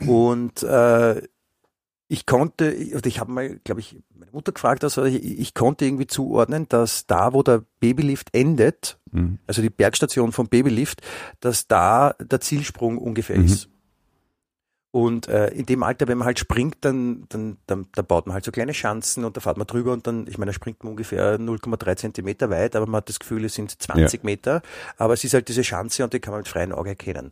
[0.00, 0.08] Mhm.
[0.08, 1.22] Und äh,
[2.08, 5.84] ich konnte, und ich habe mal, glaube ich, meine Mutter gefragt, also ich, ich, konnte
[5.84, 9.38] irgendwie zuordnen, dass da, wo der Babylift endet, mhm.
[9.46, 11.02] also die Bergstation vom Babylift,
[11.38, 13.44] dass da der Zielsprung ungefähr mhm.
[13.44, 13.68] ist.
[14.92, 18.34] Und äh, in dem Alter, wenn man halt springt, dann, dann, dann, dann baut man
[18.34, 20.82] halt so kleine Schanzen und da fährt man drüber und dann, ich meine, da springt
[20.82, 24.24] man ungefähr 0,3 Zentimeter weit, aber man hat das Gefühl, es sind 20 ja.
[24.24, 24.62] Meter.
[24.96, 27.30] Aber es ist halt diese Schanze und die kann man mit freiem Auge erkennen.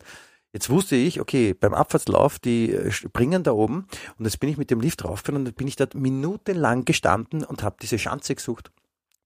[0.53, 3.87] Jetzt wusste ich, okay, beim Abfahrtslauf, die äh, springen da oben
[4.19, 7.43] und jetzt bin ich mit dem Lift raufgefahren und dann bin ich dort minutenlang gestanden
[7.43, 8.71] und habe diese Schanze gesucht,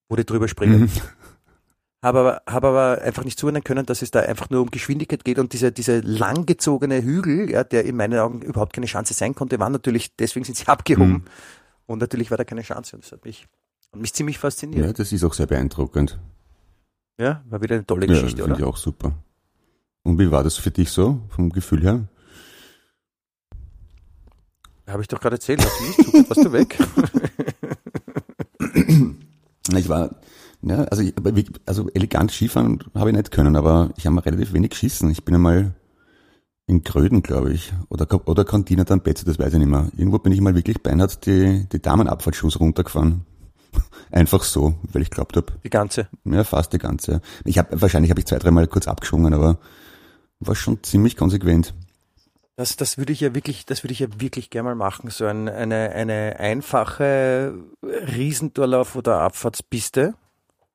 [0.09, 0.81] wo die drüber springen.
[0.81, 0.91] Mhm
[2.03, 5.25] habe aber, hab aber einfach nicht zuhören können, dass es da einfach nur um Geschwindigkeit
[5.25, 9.35] geht und dieser diese langgezogene Hügel, ja, der in meinen Augen überhaupt keine Chance sein
[9.35, 11.13] konnte, war natürlich, deswegen sind sie abgehoben.
[11.13, 11.25] Mhm.
[11.87, 13.47] Und natürlich war da keine Chance und das hat mich,
[13.93, 14.85] hat mich ziemlich fasziniert.
[14.85, 16.19] Ja, das ist auch sehr beeindruckend.
[17.19, 18.45] Ja, war wieder eine tolle Geschichte, ja?
[18.45, 19.13] Finde ich auch super.
[20.03, 22.09] Und wie war das für dich so, vom Gefühl her?
[24.89, 26.79] Habe ich doch gerade erzählt, hast du nicht zugehört, warst du weg?
[29.77, 30.17] ich war,
[30.63, 31.15] ja, also, ich,
[31.67, 35.11] also elegant Skifahren habe ich nicht können, aber ich habe mal relativ wenig geschissen.
[35.11, 35.75] Ich bin einmal
[36.67, 39.89] in Gröden, glaube ich, oder, oder Kantine dann Betze, das weiß ich nicht mehr.
[39.97, 43.27] Irgendwo bin ich mal wirklich beinahe die, die Damenabfahrtsschuss runtergefahren.
[44.13, 45.53] Einfach so, weil ich glaubt habe.
[45.65, 46.09] Die ganze?
[46.25, 47.21] Ja, fast die ganze.
[47.45, 49.59] Ich habe wahrscheinlich habe ich zwei, dreimal kurz abgeschwungen, aber
[50.39, 51.75] war schon ziemlich konsequent.
[52.57, 55.11] Das, das würde ich ja wirklich, das würde ich ja wirklich gerne mal machen.
[55.11, 60.15] So ein, eine, eine einfache Riesentorlauf oder Abfahrtspiste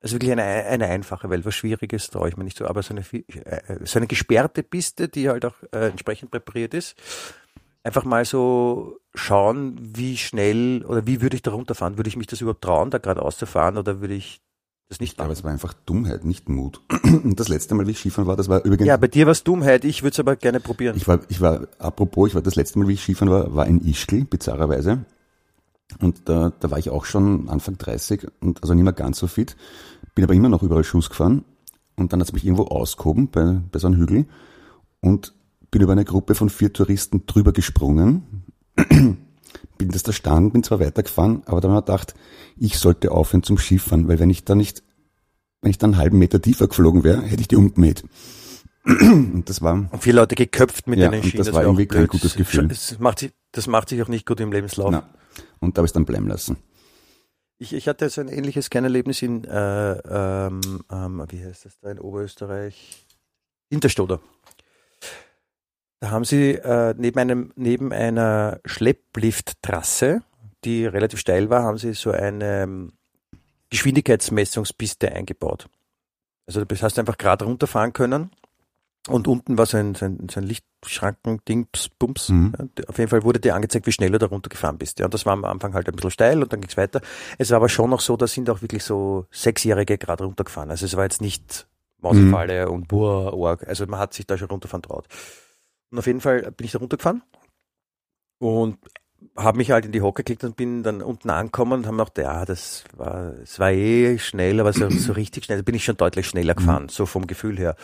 [0.00, 2.94] also wirklich eine, eine einfache Welt, was Schwieriges traue ich mir nicht so, aber so
[2.94, 6.96] eine, äh, so eine gesperrte Piste, die halt auch äh, entsprechend präpariert ist.
[7.82, 11.96] Einfach mal so schauen, wie schnell oder wie würde ich da runterfahren?
[11.96, 14.40] Würde ich mich das überhaupt trauen, da gerade auszufahren oder würde ich
[14.88, 15.26] das nicht machen?
[15.26, 16.80] Aber es war einfach Dummheit, nicht Mut.
[17.02, 18.86] Und das letzte Mal, wie ich Skifahren war, das war übrigens.
[18.86, 20.96] Ja, bei dir war es Dummheit, ich würde es aber gerne probieren.
[20.96, 23.66] Ich war, ich war, apropos, ich war das letzte Mal, wie ich Skifahren war, war
[23.66, 25.04] in Ischgl, bizarrerweise.
[26.00, 29.26] Und da, da war ich auch schon Anfang 30 und also nicht mehr ganz so
[29.26, 29.56] fit.
[30.14, 31.44] Bin aber immer noch überall Schuss gefahren.
[31.96, 34.26] Und dann hat es mich irgendwo ausgehoben bei, bei so einem Hügel
[35.00, 35.34] und
[35.70, 38.44] bin über eine Gruppe von vier Touristen drüber gesprungen.
[39.78, 42.14] bin das da standen, bin zwar weitergefahren, aber dann habe ich gedacht,
[42.56, 44.82] ich sollte aufhören zum Skifahren, weil wenn ich da nicht,
[45.62, 48.04] wenn ich dann einen halben Meter tiefer geflogen wäre, hätte ich die umgemäht.
[48.84, 49.74] Und das war.
[49.74, 51.38] Und viele Leute geköpft mit ja, den Schienen.
[51.38, 52.68] Das, das war irgendwie kein gutes Gefühl.
[52.68, 54.90] Das macht, sich, das macht sich auch nicht gut im Lebenslauf.
[54.90, 55.08] Na.
[55.60, 56.56] Und da habe ich es dann bleiben lassen.
[57.58, 60.60] Ich, ich hatte so ein ähnliches Kernerlebnis in, äh, ähm,
[60.90, 63.04] ähm, wie heißt das da in Oberösterreich?
[63.70, 64.20] Interstoder.
[66.00, 70.22] Da haben sie äh, neben, einem, neben einer Schlepplifttrasse,
[70.64, 72.92] die relativ steil war, haben sie so eine ähm,
[73.70, 75.68] Geschwindigkeitsmessungspiste eingebaut.
[76.46, 78.30] Also das heißt einfach gerade runterfahren können
[79.08, 80.46] und unten war so ein, so ein, so ein
[81.98, 82.28] Bums.
[82.28, 82.52] Mhm.
[82.58, 84.98] Ja, auf jeden Fall wurde dir angezeigt, wie schnell du da runtergefahren bist.
[84.98, 87.00] Ja, und das war am Anfang halt ein bisschen steil und dann ging's weiter.
[87.38, 90.70] Es war aber schon noch so, da sind auch wirklich so Sechsjährige gerade runtergefahren.
[90.70, 91.66] Also es war jetzt nicht
[92.00, 92.72] Mausefalle mhm.
[92.72, 93.66] und boah, Org.
[93.66, 95.06] Also man hat sich da schon runterfahren traut.
[95.90, 97.22] Und auf jeden Fall bin ich da runtergefahren
[98.38, 98.78] und
[99.36, 102.18] habe mich halt in die Hocke geklickt und bin dann unten angekommen und haben gedacht,
[102.18, 105.84] ja, das war, es war eh schnell, aber so, so richtig schnell, da bin ich
[105.84, 106.58] schon deutlich schneller mhm.
[106.58, 107.76] gefahren, so vom Gefühl her.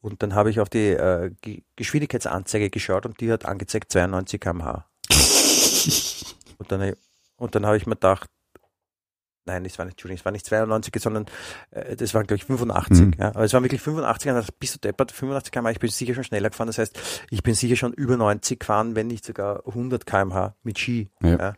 [0.00, 1.30] Und dann habe ich auf die äh,
[1.76, 4.84] Geschwindigkeitsanzeige geschaut und die hat angezeigt 92 kmh.
[6.58, 6.94] und dann,
[7.36, 8.28] und dann habe ich mir gedacht,
[9.48, 11.26] nein, das war nicht, Entschuldigung, es war nicht 92, sondern
[11.70, 13.06] äh, das waren, glaube ich, 85.
[13.06, 13.12] Mhm.
[13.18, 13.28] Ja.
[13.28, 16.24] Aber es waren wirklich 85, und bist du deppert, 85 km ich bin sicher schon
[16.24, 16.68] schneller gefahren.
[16.68, 16.98] Das heißt,
[17.30, 21.10] ich bin sicher schon über 90 gefahren, wenn nicht sogar 100 kmh mit Ski.
[21.22, 21.36] Ja.
[21.36, 21.54] ja.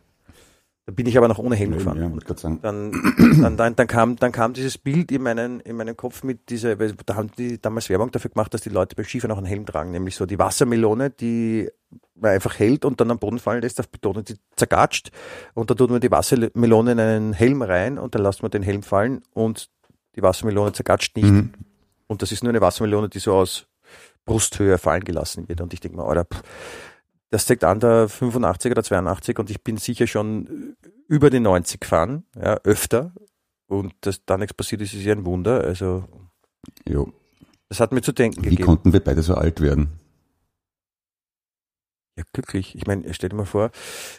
[0.87, 2.21] Da bin ich aber noch ohne Helm gefahren.
[2.27, 2.59] Ja, sagen.
[2.63, 2.91] Dann,
[3.41, 6.75] dann, dann, dann, kam, dann kam dieses Bild in meinen, in meinen Kopf mit dieser,
[6.75, 9.65] da haben die damals Werbung dafür gemacht, dass die Leute beim Skifahren auch einen Helm
[9.65, 11.69] tragen, nämlich so die Wassermelone, die
[12.15, 15.11] man einfach hält und dann am Boden fallen lässt auf Beton und die zergatscht
[15.53, 18.63] und da tut man die Wassermelone in einen Helm rein und dann lässt man den
[18.63, 19.69] Helm fallen und
[20.15, 21.29] die Wassermelone zergatscht nicht.
[21.29, 21.53] Mhm.
[22.07, 23.67] Und das ist nur eine Wassermelone, die so aus
[24.25, 25.61] Brusthöhe fallen gelassen wird.
[25.61, 26.41] Und ich denke mir, Alter, pff,
[27.31, 30.75] das zeigt an der 85 oder 82 und ich bin sicher schon
[31.07, 33.13] über die 90 gefahren, ja, öfter.
[33.67, 35.61] Und dass da nichts passiert ist, ist ja ein Wunder.
[35.63, 36.03] Also,
[36.87, 37.11] Jo.
[37.69, 38.65] das hat mir zu denken Wie gegeben.
[38.65, 39.89] konnten wir beide so alt werden?
[42.17, 42.75] Ja, glücklich.
[42.75, 43.71] Ich meine, stell dir mal vor,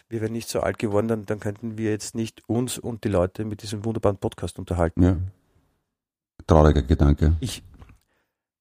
[0.08, 3.08] wir wären nicht so alt geworden, dann, dann könnten wir jetzt nicht uns und die
[3.10, 5.02] Leute mit diesem wunderbaren Podcast unterhalten.
[5.02, 5.16] Ja.
[6.46, 7.36] Trauriger Gedanke.
[7.40, 7.62] Ich,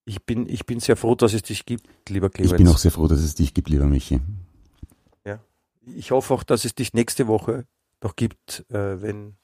[0.04, 2.52] ich, bin, ich bin sehr froh, dass es dich gibt, lieber Clemens.
[2.52, 4.20] Ich bin auch sehr froh, dass es dich gibt, lieber Michi.
[5.86, 7.66] Ich hoffe auch, dass es dich nächste Woche
[8.04, 9.36] noch gibt, äh, wenn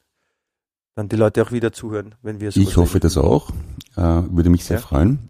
[0.96, 3.52] dann die Leute auch wieder zuhören, wenn wir Ich hoffe das auch.
[3.96, 4.84] Äh, würde mich sehr Ja.
[4.84, 5.30] freuen.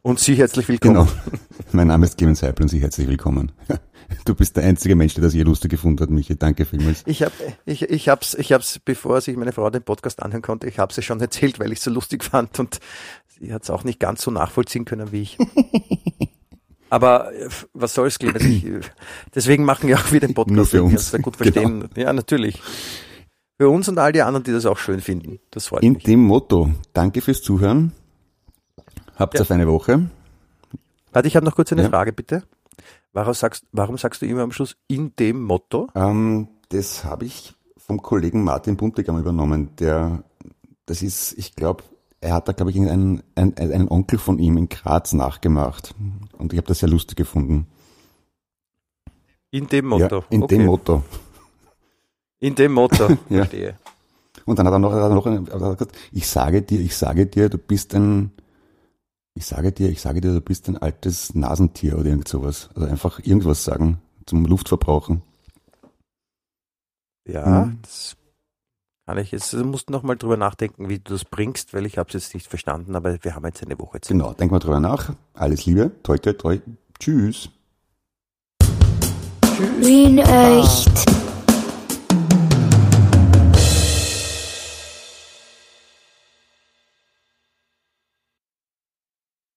[0.00, 0.94] Und Sie herzlich willkommen.
[1.06, 1.08] Genau.
[1.72, 3.52] Mein Name ist Clemens Heipel und Sie herzlich willkommen.
[4.26, 6.36] Du bist der einzige Mensch, der das hier lustig gefunden hat, Michi.
[6.36, 7.02] Danke vielmals.
[7.06, 7.32] Ich habe,
[7.64, 10.92] ich, ich hab's, ich hab's, bevor sich meine Frau den Podcast anhören konnte, ich habe
[10.94, 12.78] es schon erzählt, weil ich es so lustig fand und
[13.28, 15.38] sie hat es auch nicht ganz so nachvollziehen können wie ich.
[16.92, 18.44] Aber äh, was soll's, Clemens?
[18.44, 18.80] Ich, äh,
[19.34, 21.10] deswegen machen wir auch wieder den Podcast, Nur für uns.
[21.10, 21.88] da gut verstehen.
[21.96, 22.60] Ja, natürlich.
[23.58, 25.38] Für uns und all die anderen, die das auch schön finden.
[25.50, 26.04] Das freut In mich.
[26.04, 27.92] dem Motto, danke fürs Zuhören.
[29.16, 29.40] Habt Ja.
[29.40, 30.10] auf eine Woche.
[31.12, 31.88] Warte, ich habe noch kurz eine Ja.
[31.88, 32.42] Frage, bitte.
[33.14, 35.88] Warum sagst, warum sagst du immer am Schluss in dem Motto?
[35.94, 39.70] Ähm, das habe ich vom Kollegen Martin Buntigam übernommen.
[39.78, 40.24] Der,
[40.84, 41.84] das ist, ich glaube,
[42.20, 45.94] er hat da, glaube ich, einen, einen, einen Onkel von ihm in Graz nachgemacht.
[46.42, 47.66] Und ich habe das sehr lustig gefunden.
[49.50, 50.18] In dem Motto.
[50.18, 50.56] Ja, in okay.
[50.56, 51.02] dem Motto.
[52.40, 53.08] In dem Motto.
[53.30, 53.44] Ja.
[53.44, 53.78] Verstehe.
[54.44, 56.96] Und dann hat er noch, hat er noch eine, hat gesagt, ich sage dir, ich
[56.96, 58.32] sage dir, du bist ein,
[59.34, 62.70] ich sage dir, ich sage dir, du bist ein altes Nasentier oder irgend sowas.
[62.74, 65.22] Also einfach irgendwas sagen zum Luftverbrauchen.
[67.28, 67.78] Ja, Mhm.
[67.82, 68.16] das
[69.12, 69.52] kann ich jetzt.
[69.52, 72.34] Du musst noch mal drüber nachdenken, wie du das bringst, weil ich habe es jetzt
[72.34, 74.08] nicht verstanden, aber wir haben jetzt eine Woche Zeit.
[74.08, 75.12] Genau, denk mal drüber nach.
[75.34, 76.60] Alles Liebe, toi, toi, toi.
[76.98, 77.50] Tschüss.
[79.80, 81.31] Wien echt.